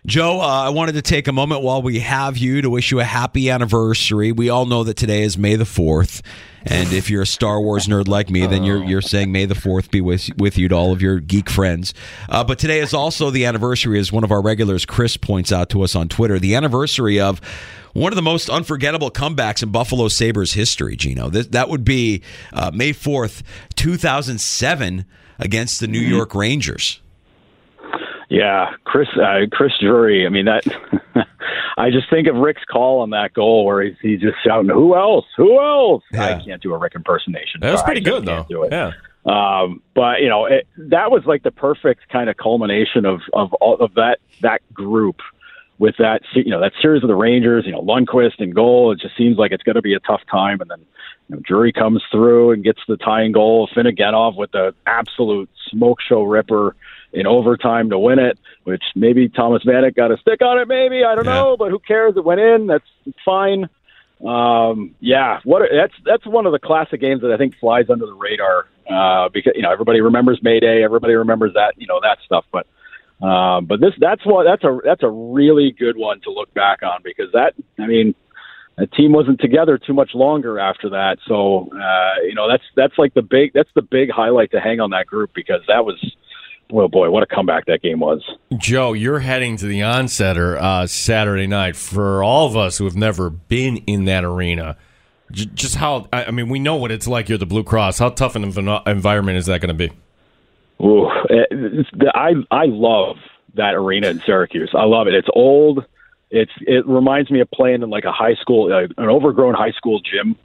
Joe, 0.05 0.41
uh, 0.41 0.45
I 0.45 0.71
wanted 0.71 0.97
to 0.97 1.03
take 1.03 1.29
a 1.29 1.33
moment 1.33 1.63
while 1.63 1.81
we 1.81 2.01
have 2.01 2.37
you 2.37 2.61
to 2.61 2.69
wish 2.69 2.91
you 2.91 2.99
a 2.99 3.05
happy 3.05 3.49
anniversary. 3.49 4.33
We 4.33 4.49
all 4.49 4.67
know 4.67 4.83
that 4.83 4.97
today 4.97 5.23
is 5.23 5.39
May 5.39 5.55
the 5.55 5.63
4th. 5.63 6.23
And 6.65 6.93
if 6.93 7.09
you're 7.09 7.23
a 7.23 7.27
Star 7.27 7.61
Wars 7.61 7.87
nerd 7.87 8.09
like 8.09 8.31
me, 8.31 8.47
then 8.47 8.63
you're 8.63 8.85
you're 8.85 9.03
saying 9.03 9.33
May 9.33 9.47
the 9.47 9.55
Fourth 9.55 9.91
be 9.91 10.01
with 10.01 10.31
with 10.37 10.57
you 10.57 10.69
to 10.69 10.75
all 10.75 10.93
of 10.93 11.03
your 11.03 11.19
geek 11.19 11.51
friends. 11.51 11.93
Uh, 12.29 12.45
but 12.45 12.59
today 12.59 12.79
is 12.79 12.95
also 12.95 13.31
the 13.31 13.47
anniversary, 13.47 13.99
as 13.99 14.13
one 14.13 14.23
of 14.25 14.31
our 14.31 14.41
regulars, 14.41 14.87
Chris, 14.87 15.17
points 15.17 15.51
out 15.51 15.71
to 15.71 15.83
us 15.83 15.97
on 15.97 16.09
Twitter, 16.09 16.39
the 16.39 16.55
anniversary 16.55 17.21
of 17.21 17.41
one 17.95 18.13
of 18.13 18.17
the 18.17 18.23
most 18.23 18.49
unforgettable 18.49 19.11
comebacks 19.11 19.63
in 19.63 19.71
Buffalo 19.71 20.09
Sabres 20.09 20.53
history. 20.53 20.97
Gino, 20.97 21.29
this, 21.29 21.49
that 21.49 21.69
would 21.69 21.85
be 21.85 22.23
uh, 22.53 22.71
May 22.73 22.93
fourth, 22.93 23.43
two 23.75 23.97
thousand 23.97 24.41
seven, 24.41 25.05
against 25.41 25.81
the 25.81 25.89
New 25.89 26.01
York 26.01 26.35
Rangers. 26.35 27.02
Yeah, 28.33 28.71
Chris 28.85 29.09
uh, 29.23 29.41
Chris 29.53 29.73
Drury. 29.79 30.25
I 30.25 30.31
mean 30.31 30.47
that. 30.47 30.65
I 31.77 31.91
just 31.91 32.09
think 32.09 32.27
of 32.29 32.37
Rick's 32.37 32.65
call 32.65 33.01
on 33.01 33.11
that 33.11 33.35
goal 33.35 33.67
where 33.67 33.83
he's, 33.83 33.97
he's 34.01 34.21
just 34.23 34.37
shouting, 34.43 34.71
"Who 34.71 34.97
else? 34.97 35.27
Who 35.37 35.61
else?" 35.61 36.03
Yeah. 36.11 36.37
I 36.37 36.43
can't 36.43 36.63
do 36.63 36.73
a 36.73 36.79
Rick 36.79 36.95
impersonation. 36.95 37.61
That 37.61 37.73
was 37.73 37.83
pretty 37.83 38.01
good 38.01 38.25
though. 38.25 38.47
Do 38.49 38.63
it. 38.63 38.73
Yeah. 38.73 38.93
Um, 39.27 39.83
but 39.95 40.23
you 40.23 40.31
know 40.31 40.47
it, 40.47 40.67
that 40.79 41.11
was 41.11 41.25
like 41.27 41.43
the 41.43 41.51
perfect 41.51 42.09
kind 42.09 42.31
of 42.31 42.39
culmination 42.39 43.05
of 43.05 43.21
of 43.35 43.53
all 43.55 43.77
of 43.77 43.93
that 43.95 44.21
that 44.41 44.63
group 44.73 45.21
with 45.79 45.97
that 45.99 46.23
you 46.33 46.51
know 46.51 46.61
that 46.61 46.73
series 46.81 47.03
of 47.05 47.09
the 47.09 47.15
Rangers. 47.15 47.67
You 47.67 47.73
know 47.73 47.83
Lundqvist 47.83 48.39
and 48.39 48.55
goal. 48.55 48.93
It 48.93 48.99
just 48.99 49.15
seems 49.15 49.37
like 49.37 49.53
it's 49.53 49.63
going 49.63 49.77
to 49.77 49.83
be 49.83 49.93
a 49.93 50.01
tough 50.01 50.23
time, 50.31 50.63
and 50.63 50.71
then 50.71 50.81
you 51.29 51.37
know, 51.37 51.43
Drury 51.45 51.73
comes 51.75 52.03
through 52.11 52.53
and 52.53 52.65
gets 52.65 52.81
the 52.89 52.97
tying 52.97 53.33
goal. 53.33 53.69
Afinogenov 53.69 54.37
with 54.37 54.53
the 54.53 54.75
absolute 54.87 55.51
smoke 55.69 55.99
show 56.01 56.23
ripper 56.23 56.75
in 57.13 57.27
overtime 57.27 57.91
to 57.91 57.99
win 57.99 58.19
it, 58.19 58.39
which 58.65 58.83
maybe 58.95 59.29
Thomas 59.29 59.63
Vanek 59.65 59.95
got 59.95 60.11
a 60.11 60.17
stick 60.19 60.41
on 60.43 60.59
it, 60.59 60.69
maybe 60.69 61.05
I 61.05 61.15
don't 61.15 61.25
yeah. 61.25 61.35
know, 61.35 61.57
but 61.57 61.71
who 61.71 61.79
cares? 61.79 62.17
It 62.17 62.25
went 62.25 62.41
in. 62.41 62.67
That's 62.67 62.85
fine. 63.25 63.69
Um, 64.27 64.95
yeah, 65.01 65.41
what 65.45 65.63
that's 65.73 65.95
that's 66.05 66.27
one 66.27 66.47
of 66.47 66.53
the 66.53 66.59
classic 66.59 67.01
games 67.01 67.23
that 67.23 67.33
I 67.33 67.37
think 67.37 67.57
flies 67.59 67.87
under 67.91 68.07
the 68.07 68.15
radar 68.15 68.69
uh, 68.89 69.29
because 69.29 69.53
you 69.57 69.63
know 69.63 69.73
everybody 69.73 70.01
remembers 70.01 70.39
Mayday, 70.43 70.85
everybody 70.85 71.15
remembers 71.15 71.55
that 71.55 71.75
you 71.77 71.87
know 71.87 72.01
that 72.03 72.19
stuff, 72.25 72.45
but. 72.53 72.67
Um, 73.21 73.67
but 73.67 73.81
this 73.81 73.93
that's 74.01 74.27
what 74.27 74.43
that's 74.43 74.65
a 74.65 74.81
that's 74.83 75.05
a 75.05 75.09
really 75.09 75.71
good 75.71 75.97
one 75.97 76.21
to 76.23 76.33
look 76.33 76.53
back 76.55 76.83
on 76.83 77.03
because 77.05 77.31
that 77.35 77.55
I 77.79 77.87
mean 77.87 78.17
the 78.77 78.87
team 78.87 79.13
wasn't 79.13 79.41
together 79.41 79.79
too 79.79 79.93
much 79.93 80.11
longer 80.15 80.59
after 80.59 80.91
that. 80.91 81.19
So 81.29 81.71
uh, 81.73 82.23
you 82.25 82.35
know 82.35 82.49
that's 82.49 82.65
that's 82.75 82.99
like 82.99 83.15
the 83.15 83.23
big 83.23 83.53
that's 83.53 83.69
the 83.77 83.83
big 83.83 84.11
highlight 84.11 84.51
to 84.53 84.61
hang 84.61 84.81
on 84.81 84.91
that 84.91 85.07
group 85.07 85.31
because 85.35 85.61
that 85.69 85.85
was 85.85 85.99
well, 86.73 86.89
boy, 86.89 87.11
what 87.11 87.23
a 87.23 87.27
comeback 87.27 87.67
that 87.67 87.83
game 87.83 88.01
was. 88.01 88.23
Joe, 88.57 88.95
you're 88.95 89.21
heading 89.21 89.57
to 89.59 89.67
the 89.67 89.81
Oncenter 89.81 90.57
uh, 90.57 90.87
Saturday 90.87 91.47
night. 91.47 91.77
For 91.77 92.25
all 92.25 92.47
of 92.47 92.57
us 92.57 92.79
who 92.79 92.85
have 92.85 92.97
never 92.97 93.31
been 93.31 93.77
in 93.87 94.07
that 94.07 94.25
arena, 94.25 94.77
j- 95.31 95.51
just 95.55 95.77
how, 95.77 96.09
I 96.13 96.31
mean, 96.31 96.49
we 96.49 96.59
know 96.59 96.77
what 96.77 96.91
it's 96.91 97.07
like 97.07 97.29
here 97.29 97.35
at 97.35 97.41
the 97.41 97.47
Blue 97.47 97.63
Cross. 97.63 97.99
How 97.99 98.09
tough 98.09 98.37
an 98.37 98.51
env- 98.51 98.87
environment 98.87 99.39
is 99.39 99.47
that 99.47 99.61
going 99.61 99.77
to 99.77 99.89
be? 99.89 99.93
Ooh, 100.85 101.07
I, 102.15 102.33
I 102.51 102.65
love 102.65 103.17
that 103.55 103.75
arena 103.75 104.09
in 104.09 104.21
Syracuse. 104.25 104.71
I 104.75 104.85
love 104.85 105.07
it. 105.07 105.15
It's 105.15 105.29
old. 105.35 105.85
It's 106.31 106.53
It 106.63 106.87
reminds 106.87 107.31
me 107.31 107.41
of 107.41 107.51
playing 107.51 107.83
in 107.83 107.91
like 107.91 108.05
a 108.05 108.13
high 108.13 108.35
school, 108.35 108.73
uh, 108.73 108.89
an 109.01 109.09
overgrown 109.11 109.55
high 109.55 109.73
school 109.73 110.01
gym 110.01 110.37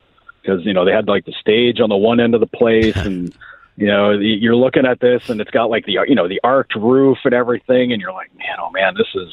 because 0.41 0.65
you 0.65 0.73
know 0.73 0.85
they 0.85 0.91
had 0.91 1.07
like 1.07 1.25
the 1.25 1.33
stage 1.39 1.79
on 1.79 1.89
the 1.89 1.97
one 1.97 2.19
end 2.19 2.35
of 2.35 2.41
the 2.41 2.47
place, 2.47 2.95
and 2.95 3.33
you 3.77 3.87
know 3.87 4.11
you're 4.11 4.55
looking 4.55 4.85
at 4.85 4.99
this, 4.99 5.29
and 5.29 5.39
it's 5.39 5.51
got 5.51 5.69
like 5.69 5.85
the 5.85 5.99
you 6.07 6.15
know 6.15 6.27
the 6.27 6.41
arched 6.43 6.75
roof 6.75 7.19
and 7.23 7.33
everything, 7.33 7.93
and 7.93 8.01
you're 8.01 8.11
like, 8.11 8.35
man, 8.35 8.57
oh 8.59 8.71
man, 8.71 8.95
this 8.97 9.07
is 9.15 9.29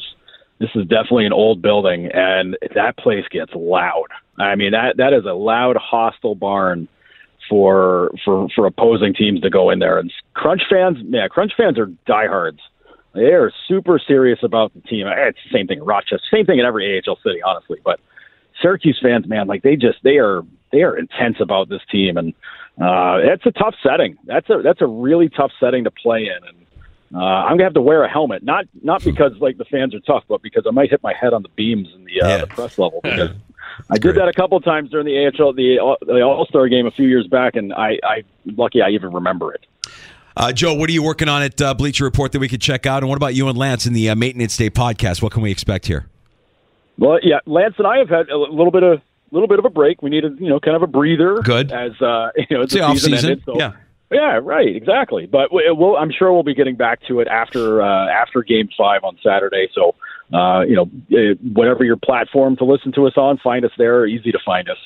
this 0.59 0.69
is 0.75 0.83
definitely 0.83 1.25
an 1.25 1.33
old 1.33 1.61
building, 1.61 2.09
and 2.13 2.55
that 2.75 2.97
place 2.97 3.25
gets 3.29 3.51
loud. 3.55 4.07
I 4.37 4.55
mean 4.55 4.71
that 4.71 4.97
that 4.97 5.13
is 5.13 5.25
a 5.25 5.33
loud, 5.33 5.77
hostile 5.77 6.35
barn 6.35 6.87
for 7.49 8.11
for 8.23 8.47
for 8.55 8.67
opposing 8.67 9.15
teams 9.15 9.41
to 9.41 9.49
go 9.49 9.71
in 9.71 9.79
there. 9.79 9.97
And 9.97 10.11
Crunch 10.35 10.61
fans, 10.69 10.97
yeah, 11.01 11.27
Crunch 11.27 11.53
fans 11.57 11.79
are 11.79 11.87
diehards. 12.05 12.59
They 13.13 13.33
are 13.33 13.51
super 13.67 13.97
serious 13.97 14.39
about 14.43 14.73
the 14.73 14.81
team. 14.81 15.07
Eh, 15.07 15.29
it's 15.29 15.39
the 15.49 15.57
same 15.57 15.67
thing 15.67 15.79
in 15.79 15.85
Rochester, 15.85 16.19
same 16.31 16.45
thing 16.45 16.59
in 16.59 16.65
every 16.65 17.01
AHL 17.07 17.17
city, 17.23 17.41
honestly. 17.41 17.79
But 17.83 17.99
Syracuse 18.61 18.99
fans, 19.01 19.27
man, 19.27 19.47
like 19.47 19.63
they 19.63 19.75
just 19.75 19.99
they 20.03 20.17
are 20.17 20.43
they 20.71 20.83
are 20.83 20.97
intense 20.97 21.37
about 21.39 21.69
this 21.69 21.81
team, 21.91 22.17
and 22.17 22.33
uh, 22.81 23.17
it's 23.23 23.45
a 23.45 23.51
tough 23.51 23.75
setting. 23.81 24.17
That's 24.25 24.49
a 24.49 24.61
that's 24.63 24.81
a 24.81 24.87
really 24.87 25.29
tough 25.29 25.51
setting 25.59 25.83
to 25.85 25.91
play 25.91 26.23
in, 26.27 26.47
and 26.47 26.57
uh, 27.15 27.19
I'm 27.23 27.51
gonna 27.53 27.63
have 27.63 27.73
to 27.75 27.81
wear 27.81 28.03
a 28.03 28.09
helmet, 28.09 28.43
not 28.43 28.65
not 28.83 29.03
because 29.03 29.33
like 29.39 29.57
the 29.57 29.65
fans 29.65 29.93
are 29.95 29.99
tough, 30.01 30.23
but 30.27 30.41
because 30.41 30.65
I 30.67 30.71
might 30.71 30.89
hit 30.89 31.01
my 31.03 31.13
head 31.13 31.33
on 31.33 31.41
the 31.43 31.49
beams 31.49 31.87
in 31.95 32.03
the, 32.05 32.21
uh, 32.21 32.27
Yeah. 32.27 32.37
the 32.39 32.47
press 32.47 32.77
level. 32.77 33.01
Because 33.15 33.31
I 33.89 33.97
did 33.97 34.15
that 34.15 34.29
a 34.29 34.33
couple 34.33 34.57
of 34.57 34.63
times 34.63 34.89
during 34.91 35.05
the 35.05 35.17
AHL 35.27 35.51
the 35.53 35.97
the 36.05 36.21
All 36.21 36.45
Star 36.45 36.67
game 36.69 36.85
a 36.85 36.91
few 36.91 37.07
years 37.07 37.27
back, 37.27 37.55
and 37.57 37.73
I 37.73 37.99
I 38.03 38.23
lucky 38.45 38.81
I 38.81 38.89
even 38.89 39.11
remember 39.11 39.53
it. 39.53 39.65
Uh, 40.37 40.51
Joe, 40.53 40.73
what 40.75 40.89
are 40.89 40.93
you 40.93 41.03
working 41.03 41.27
on 41.29 41.41
at 41.41 41.61
uh, 41.61 41.73
Bleacher 41.73 42.03
Report 42.05 42.31
that 42.33 42.39
we 42.39 42.47
could 42.47 42.61
check 42.61 42.85
out? 42.85 43.03
And 43.03 43.09
what 43.09 43.15
about 43.17 43.35
you 43.35 43.47
and 43.49 43.57
Lance 43.57 43.85
in 43.85 43.93
the 43.93 44.09
uh, 44.09 44.15
Maintenance 44.15 44.55
Day 44.57 44.69
podcast? 44.69 45.21
What 45.21 45.31
can 45.33 45.41
we 45.41 45.51
expect 45.51 45.87
here? 45.87 46.07
Well, 46.97 47.19
yeah, 47.21 47.39
Lance 47.45 47.75
and 47.77 47.87
I 47.87 47.97
have 47.97 48.09
had 48.09 48.29
a 48.29 48.37
little 48.37 48.71
bit 48.71 48.83
of 48.83 49.01
little 49.35 49.47
bit 49.47 49.59
of 49.59 49.65
a 49.65 49.69
break. 49.69 50.01
We 50.01 50.09
needed 50.09 50.39
you 50.39 50.49
know 50.49 50.59
kind 50.59 50.75
of 50.75 50.81
a 50.81 50.87
breather. 50.87 51.35
Good. 51.41 51.71
as 51.71 51.91
uh, 52.01 52.29
you 52.37 52.57
know 52.57 52.61
It's 52.63 52.73
the 52.73 52.79
the 52.79 52.85
off 52.85 52.93
season 52.97 53.11
season. 53.13 53.29
ended. 53.31 53.43
So 53.45 53.57
Yeah. 53.57 53.73
Yeah, 54.11 54.39
right, 54.41 54.73
exactly. 54.75 55.25
But 55.25 55.51
we- 55.51 55.69
we'll, 55.71 55.97
I'm 55.97 56.11
sure 56.11 56.31
we'll 56.31 56.43
be 56.43 56.53
getting 56.53 56.75
back 56.75 56.99
to 57.07 57.21
it 57.21 57.27
after 57.27 57.81
uh, 57.81 58.07
after 58.07 58.43
Game 58.43 58.69
Five 58.77 59.03
on 59.03 59.17
Saturday. 59.23 59.67
So, 59.73 59.95
uh, 60.31 60.61
you 60.61 60.75
know, 60.75 60.89
eh, 61.11 61.33
whatever 61.53 61.83
your 61.83 61.97
platform 61.97 62.55
to 62.57 62.65
listen 62.65 62.91
to 62.93 63.07
us 63.07 63.13
on, 63.17 63.39
find 63.39 63.65
us 63.65 63.71
there. 63.79 64.05
Easy 64.05 64.31
to 64.31 64.39
find 64.45 64.69
us. 64.69 64.77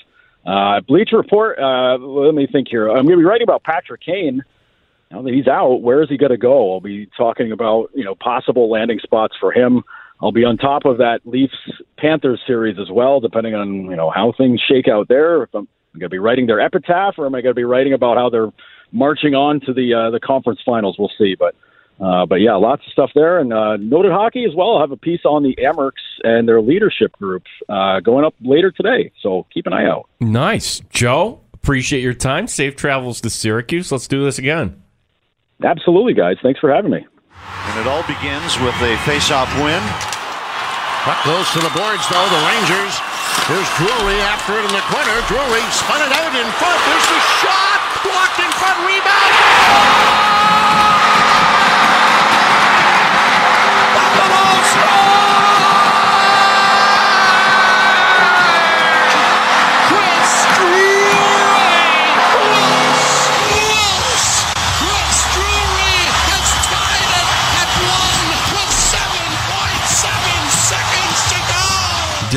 Uh, 0.46 0.80
Bleacher 0.88 1.18
Report. 1.18 1.60
Uh, 1.60 1.98
let 1.98 2.34
me 2.34 2.48
think 2.48 2.70
here. 2.70 2.88
I'm 2.88 3.06
going 3.06 3.10
to 3.10 3.18
be 3.18 3.24
writing 3.26 3.44
about 3.44 3.62
Patrick 3.64 4.02
Kane. 4.02 4.42
Now 5.12 5.22
that 5.24 5.34
he's 5.34 5.48
out, 5.48 5.82
where 5.82 6.02
is 6.02 6.08
he 6.10 6.18
going 6.18 6.32
to 6.32 6.38
go? 6.38 6.74
I'll 6.74 6.80
be 6.82 7.10
talking 7.18 7.52
about 7.52 7.90
you 7.94 8.06
know 8.06 8.16
possible 8.16 8.70
landing 8.72 9.00
spots 9.00 9.36
for 9.38 9.52
him. 9.52 9.84
I'll 10.22 10.32
be 10.32 10.44
on 10.44 10.58
top 10.58 10.86
of 10.86 10.98
that 10.98 11.22
Leafs 11.26 11.54
Panthers 11.98 12.42
series 12.46 12.78
as 12.80 12.92
well, 12.92 13.20
depending 13.20 13.56
on 13.56 13.86
you 13.86 13.96
know 13.96 14.10
how 14.10 14.34
things 14.38 14.62
shake 14.68 14.88
out 14.88 15.08
there. 15.08 15.44
If 15.44 15.50
I'm, 15.54 15.68
I'm 15.94 16.00
going 16.00 16.10
to 16.10 16.14
be 16.14 16.20
writing 16.20 16.46
their 16.48 16.60
epitaph, 16.60 17.16
or 17.18 17.26
am 17.26 17.36
I 17.36 17.42
going 17.42 17.56
to 17.56 17.60
be 17.60 17.64
writing 17.64 17.94
about 17.94 18.18
how 18.18 18.30
they're 18.30 18.52
marching 18.92 19.34
on 19.34 19.62
to 19.62 19.74
the 19.74 19.94
uh, 19.94 20.12
the 20.12 20.20
conference 20.20 20.60
finals? 20.66 20.98
We'll 21.00 21.12
see. 21.18 21.36
But 21.40 21.56
uh, 22.04 22.26
but 22.26 22.36
yeah, 22.36 22.56
lots 22.56 22.86
of 22.86 22.92
stuff 22.92 23.12
there, 23.16 23.40
and 23.40 23.54
uh, 23.54 23.78
noted 23.78 24.12
hockey 24.12 24.46
as 24.46 24.56
well. 24.56 24.76
I'll 24.76 24.82
have 24.82 24.92
a 24.92 24.98
piece 24.98 25.22
on 25.26 25.44
the 25.44 25.56
Amerks 25.56 26.04
and 26.24 26.48
their 26.48 26.62
leadership 26.62 27.12
group 27.14 27.44
uh, 27.68 28.00
going 28.00 28.26
up 28.26 28.36
later 28.42 28.72
today. 28.72 29.12
So 29.22 29.46
keep 29.54 29.68
an 29.68 29.74
eye 29.74 29.86
out. 29.86 30.10
Nice. 30.20 30.82
Joe, 30.90 31.42
appreciate 31.54 32.02
your 32.02 32.14
time. 32.14 32.48
Safe 32.48 32.76
travels 32.76 33.22
to 33.22 33.30
Syracuse. 33.30 33.92
Let's 33.92 34.08
do 34.08 34.24
this 34.24 34.38
again. 34.38 34.82
Absolutely, 35.64 36.14
guys. 36.14 36.38
Thanks 36.42 36.60
for 36.60 36.74
having 36.74 36.92
me. 36.92 37.06
And 37.66 37.80
it 37.80 37.88
all 37.88 38.04
begins 38.04 38.58
with 38.60 38.76
a 38.82 38.98
face-off 39.06 39.54
win. 39.62 40.09
Puck 41.08 41.24
goes 41.24 41.48
to 41.56 41.60
the 41.60 41.72
boards, 41.72 42.04
though. 42.12 42.28
The 42.28 42.44
Rangers. 42.44 43.00
Here's 43.48 43.70
Drury 43.80 44.20
after 44.20 44.60
it 44.60 44.66
in 44.68 44.74
the 44.76 44.84
corner. 44.92 45.16
Drury 45.32 45.64
spun 45.72 46.02
it 46.04 46.12
out 46.12 46.36
in 46.36 46.48
front. 46.60 46.80
There's 46.86 47.08
the 47.08 47.22
shot. 47.40 47.80
Blocked 48.04 48.40
in 48.40 48.52
front. 48.60 48.78
Rebound. 48.84 50.19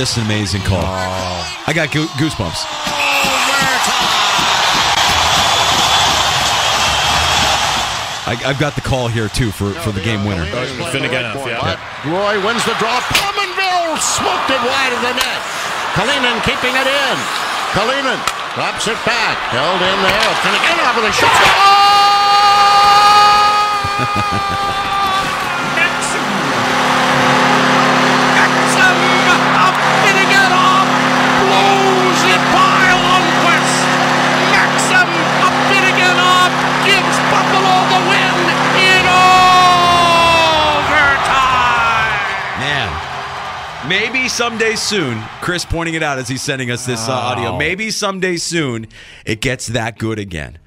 Just 0.02 0.18
an 0.18 0.26
amazing 0.26 0.66
call. 0.66 0.82
Oh. 0.82 1.62
I 1.62 1.70
got 1.70 1.94
goo- 1.94 2.10
goosebumps. 2.18 2.66
I, 8.26 8.34
I've 8.42 8.58
got 8.58 8.74
the 8.74 8.80
call 8.82 9.06
here 9.06 9.30
too 9.30 9.54
for, 9.54 9.70
for 9.86 9.94
the 9.94 10.02
game 10.02 10.26
winner. 10.26 10.42
Oh, 10.42 10.66
Afinogenov, 10.90 11.46
yeah. 11.46 11.78
Roy 12.02 12.34
wins 12.42 12.66
the 12.66 12.74
draw. 12.82 12.98
Pominville 13.14 13.94
smoked 14.02 14.50
it 14.50 14.58
wide 14.66 14.90
of 14.90 14.98
the 15.06 15.14
net. 15.14 15.40
Kalinin 15.94 16.34
keeping 16.42 16.74
it 16.74 16.88
in. 16.90 17.16
Kalinin 17.70 18.18
drops 18.58 18.90
it 18.90 18.98
back. 19.06 19.38
Held 19.54 19.78
in 19.86 19.98
there. 20.02 20.18
Afinogenov 20.34 20.98
with 20.98 21.06
a 21.06 21.14
shot. 21.14 21.30
maybe 43.92 44.26
someday 44.26 44.74
soon, 44.74 45.20
Chris 45.42 45.66
pointing 45.66 45.94
it 45.94 46.02
out 46.02 46.16
as 46.16 46.26
he's 46.26 46.40
sending 46.40 46.70
us 46.70 46.86
this 46.86 47.10
uh, 47.10 47.12
audio, 47.12 47.58
maybe 47.58 47.90
someday 47.90 48.38
soon 48.38 48.86
it 49.26 49.42
gets 49.42 49.66
that 49.66 49.98
good 49.98 50.18
again. 50.18 50.58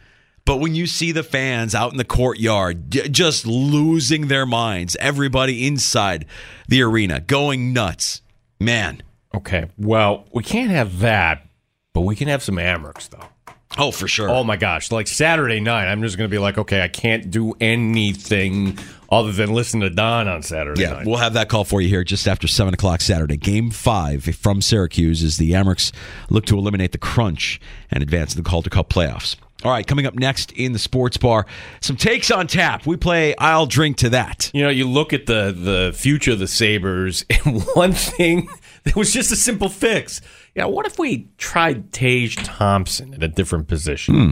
But 0.46 0.58
when 0.58 0.76
you 0.76 0.86
see 0.86 1.12
the 1.12 1.24
fans 1.24 1.74
out 1.74 1.92
in 1.92 1.98
the 1.98 2.06
courtyard 2.06 2.92
just 2.92 3.48
losing 3.48 4.28
their 4.28 4.46
minds, 4.46 4.96
everybody 5.00 5.66
inside 5.66 6.28
the 6.68 6.84
arena 6.84 7.20
going 7.20 7.74
nuts, 7.74 8.22
man. 8.60 9.02
Okay. 9.34 9.72
Well, 9.76 10.28
we 10.32 10.44
can't 10.44 10.70
have 10.70 11.00
that, 11.00 11.48
but 11.94 12.02
we 12.02 12.16
can 12.16 12.28
have 12.28 12.44
some 12.44 12.58
Amerks, 12.58 13.10
though. 13.10 13.28
Oh, 13.76 13.90
for 13.90 14.08
sure. 14.08 14.30
Oh 14.30 14.44
my 14.44 14.56
gosh! 14.56 14.92
Like 14.92 15.08
Saturday 15.08 15.60
night, 15.60 15.88
I'm 15.88 16.02
just 16.02 16.16
going 16.18 16.30
to 16.30 16.34
be 16.34 16.38
like, 16.38 16.58
okay, 16.60 16.82
I 16.82 16.88
can't 16.88 17.30
do 17.30 17.56
anything 17.60 18.78
other 19.16 19.32
than 19.32 19.54
listen 19.54 19.80
to 19.82 19.90
Don 19.90 20.28
on 20.28 20.42
Saturday 20.44 20.82
Yeah, 20.82 20.92
night. 20.94 21.06
we'll 21.08 21.18
have 21.18 21.34
that 21.34 21.50
call 21.50 21.64
for 21.66 21.82
you 21.82 21.90
here 21.90 22.04
just 22.04 22.28
after 22.28 22.48
7 22.48 22.74
o'clock 22.74 23.02
Saturday. 23.02 23.38
Game 23.38 23.72
five 23.72 24.24
from 24.24 24.62
Syracuse 24.62 25.24
as 25.24 25.38
the 25.38 25.52
Amerks 25.52 25.92
look 26.30 26.46
to 26.48 26.58
eliminate 26.58 26.92
the 26.92 26.98
crunch 26.98 27.60
and 27.92 28.02
advance 28.04 28.32
to 28.32 28.38
the 28.38 28.48
Calder 28.48 28.70
Cup 28.70 28.90
playoffs. 28.90 29.36
All 29.64 29.72
right, 29.72 29.88
coming 29.88 30.06
up 30.06 30.14
next 30.16 30.52
in 30.52 30.74
the 30.74 30.80
sports 30.80 31.18
bar, 31.18 31.48
some 31.82 31.96
takes 31.96 32.30
on 32.30 32.46
tap. 32.46 32.86
We 32.86 32.98
play 32.98 33.36
I'll 33.38 33.66
drink 33.66 33.98
to 33.98 34.10
that. 34.10 34.52
You 34.54 34.64
know, 34.64 34.70
you 34.70 34.88
look 34.88 35.12
at 35.14 35.26
the 35.26 35.52
the 35.58 35.92
future 35.98 36.34
of 36.34 36.40
the 36.40 36.48
Sabres, 36.48 37.26
and 37.46 37.64
one 37.74 37.94
thing 37.94 38.48
that 38.84 38.96
was 38.96 39.12
just 39.12 39.32
a 39.32 39.36
simple 39.36 39.70
fix. 39.70 40.22
Yeah, 40.54 40.66
what 40.66 40.86
if 40.86 41.00
we 41.00 41.30
tried 41.38 41.92
Tage 41.94 42.36
Thompson 42.36 43.14
in 43.14 43.24
a 43.24 43.28
different 43.28 43.68
position? 43.68 44.16
Hmm. 44.16 44.32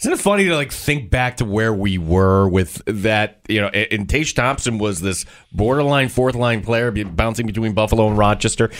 Isn't 0.00 0.12
it 0.12 0.20
funny 0.20 0.44
to 0.44 0.54
like 0.54 0.70
think 0.70 1.10
back 1.10 1.38
to 1.38 1.44
where 1.44 1.74
we 1.74 1.98
were 1.98 2.48
with 2.48 2.82
that? 2.86 3.40
You 3.48 3.62
know, 3.62 3.68
and 3.68 4.08
Tage 4.08 4.34
Thompson 4.34 4.78
was 4.78 5.00
this 5.00 5.26
borderline 5.50 6.08
fourth 6.08 6.36
line 6.36 6.62
player 6.62 6.92
bouncing 6.92 7.46
between 7.46 7.72
Buffalo 7.72 8.06
and 8.08 8.16
Rochester. 8.16 8.70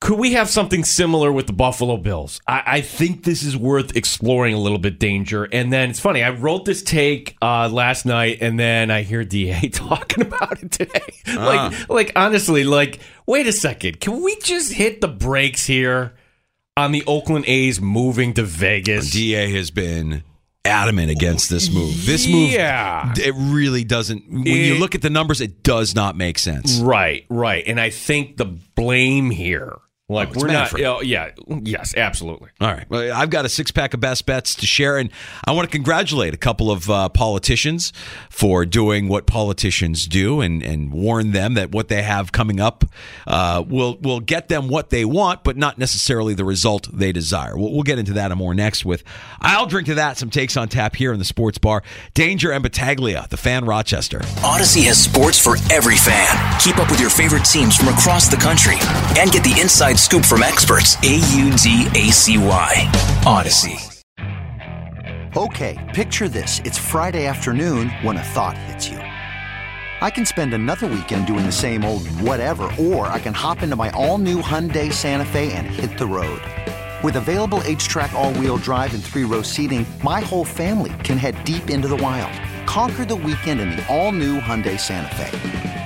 Could 0.00 0.18
we 0.18 0.34
have 0.34 0.48
something 0.48 0.84
similar 0.84 1.32
with 1.32 1.46
the 1.46 1.52
Buffalo 1.52 1.96
Bills? 1.96 2.40
I, 2.46 2.62
I 2.66 2.80
think 2.82 3.24
this 3.24 3.42
is 3.42 3.56
worth 3.56 3.96
exploring 3.96 4.54
a 4.54 4.58
little 4.58 4.78
bit, 4.78 5.00
Danger. 5.00 5.44
And 5.44 5.72
then 5.72 5.90
it's 5.90 5.98
funny, 5.98 6.22
I 6.22 6.30
wrote 6.30 6.66
this 6.66 6.82
take 6.82 7.36
uh, 7.40 7.68
last 7.70 8.04
night, 8.04 8.38
and 8.42 8.60
then 8.60 8.90
I 8.90 9.02
hear 9.02 9.24
Da 9.24 9.68
talking 9.72 10.22
about 10.22 10.62
it 10.62 10.70
today. 10.70 11.14
like, 11.34 11.88
like 11.88 12.12
honestly, 12.14 12.62
like, 12.62 13.00
wait 13.24 13.46
a 13.46 13.52
second, 13.52 13.98
can 13.98 14.22
we 14.22 14.36
just 14.36 14.74
hit 14.74 15.00
the 15.00 15.08
brakes 15.08 15.66
here 15.66 16.14
on 16.76 16.92
the 16.92 17.02
Oakland 17.06 17.44
A's 17.48 17.80
moving 17.80 18.34
to 18.34 18.42
Vegas? 18.42 19.10
DA 19.10 19.50
has 19.52 19.70
been 19.70 20.22
adamant 20.64 21.10
against 21.10 21.48
this 21.48 21.70
move. 21.72 22.06
This 22.06 22.26
move, 22.28 22.50
Yeah. 22.50 23.12
it 23.16 23.34
really 23.36 23.84
doesn't. 23.84 24.28
When 24.30 24.44
you 24.46 24.78
look 24.78 24.94
at 24.94 25.02
the 25.02 25.10
numbers, 25.10 25.40
it 25.40 25.62
does 25.62 25.94
not 25.94 26.16
make 26.16 26.38
sense. 26.38 26.78
Right, 26.78 27.24
right. 27.28 27.62
And 27.66 27.80
I 27.80 27.90
think 27.90 28.36
the 28.36 28.46
blame 28.46 29.30
here 29.30 29.76
Like 30.08 30.28
Oh, 30.28 30.40
we're 30.40 30.46
not. 30.46 30.52
Manfred. 30.52 30.84
Oh, 30.84 31.00
yeah. 31.00 31.30
Yes. 31.62 31.92
Absolutely. 31.96 32.50
All 32.60 32.68
right. 32.68 32.88
Well, 32.88 33.12
I've 33.12 33.28
got 33.30 33.44
a 33.44 33.48
six 33.48 33.72
pack 33.72 33.92
of 33.92 33.98
best 33.98 34.24
bets 34.24 34.54
to 34.54 34.64
share, 34.66 34.98
and 34.98 35.10
I 35.44 35.50
want 35.50 35.68
to 35.68 35.76
congratulate 35.76 36.32
a 36.32 36.36
couple 36.36 36.70
of 36.70 36.88
uh, 36.88 37.08
politicians 37.08 37.92
for 38.30 38.64
doing 38.64 39.08
what 39.08 39.26
politicians 39.26 40.06
do 40.06 40.40
and, 40.40 40.62
and 40.62 40.92
warn 40.92 41.32
them 41.32 41.54
that 41.54 41.72
what 41.72 41.88
they 41.88 42.02
have 42.02 42.30
coming 42.30 42.60
up 42.60 42.84
uh, 43.26 43.64
will, 43.66 43.96
will 44.00 44.20
get 44.20 44.46
them 44.46 44.68
what 44.68 44.90
they 44.90 45.04
want, 45.04 45.42
but 45.42 45.56
not 45.56 45.76
necessarily 45.76 46.34
the 46.34 46.44
result 46.44 46.88
they 46.96 47.10
desire. 47.10 47.56
We'll, 47.56 47.72
we'll 47.72 47.82
get 47.82 47.98
into 47.98 48.12
that 48.12 48.30
and 48.30 48.38
more 48.38 48.54
next 48.54 48.84
with 48.84 49.02
I'll 49.40 49.66
drink 49.66 49.86
to 49.86 49.96
that. 49.96 50.18
Some 50.18 50.30
takes 50.30 50.56
on 50.56 50.68
tap 50.68 50.94
here 50.94 51.12
in 51.12 51.18
the 51.18 51.24
sports 51.24 51.58
bar. 51.58 51.82
Danger 52.14 52.52
and 52.52 52.62
Battaglia, 52.62 53.26
the 53.30 53.36
fan 53.36 53.64
Rochester. 53.64 54.20
Audacy 54.20 54.84
has 54.84 55.02
sports 55.02 55.36
for 55.36 55.56
every 55.72 55.96
fan. 55.96 56.60
Keep 56.60 56.78
up 56.78 56.90
with 56.92 57.00
your 57.00 57.10
favorite 57.10 57.44
teams 57.44 57.76
from 57.76 57.88
across 57.88 58.28
the 58.28 58.36
country 58.36 58.76
and 59.18 59.32
get 59.32 59.42
the 59.42 59.60
inside 59.60 59.95
scoop 59.96 60.24
from 60.24 60.42
experts. 60.42 60.96
A 61.02 61.16
U 61.36 61.54
D 61.56 61.88
A 61.94 62.10
C 62.12 62.38
Y. 62.38 62.72
Audacy. 63.24 63.80
Okay, 65.36 65.76
picture 65.94 66.28
this. 66.28 66.60
It's 66.64 66.78
Friday 66.78 67.26
afternoon 67.26 67.90
when 68.00 68.16
a 68.16 68.22
thought 68.22 68.56
hits 68.56 68.88
you. 68.88 68.96
I 68.96 70.10
can 70.10 70.24
spend 70.24 70.54
another 70.54 70.86
weekend 70.86 71.26
doing 71.26 71.44
the 71.44 71.52
same 71.52 71.84
old 71.84 72.06
whatever, 72.20 72.70
or 72.78 73.08
I 73.08 73.18
can 73.18 73.34
hop 73.34 73.62
into 73.62 73.76
my 73.76 73.90
all 73.90 74.18
new 74.18 74.40
Hyundai 74.40 74.92
Santa 74.92 75.26
Fe 75.26 75.52
and 75.52 75.66
hit 75.66 75.98
the 75.98 76.06
road. 76.06 76.40
With 77.02 77.16
available 77.16 77.58
HTRAC, 77.60 78.12
all 78.14 78.32
wheel 78.34 78.56
drive, 78.56 78.94
and 78.94 79.04
three 79.04 79.24
row 79.24 79.42
seating, 79.42 79.86
my 80.02 80.20
whole 80.20 80.44
family 80.44 80.92
can 81.04 81.18
head 81.18 81.42
deep 81.44 81.68
into 81.68 81.88
the 81.88 81.96
wild. 81.96 82.32
Conquer 82.66 83.04
the 83.04 83.16
weekend 83.16 83.60
in 83.60 83.70
the 83.70 83.86
all 83.94 84.12
new 84.12 84.40
Hyundai 84.40 84.80
Santa 84.80 85.14
Fe. 85.14 85.85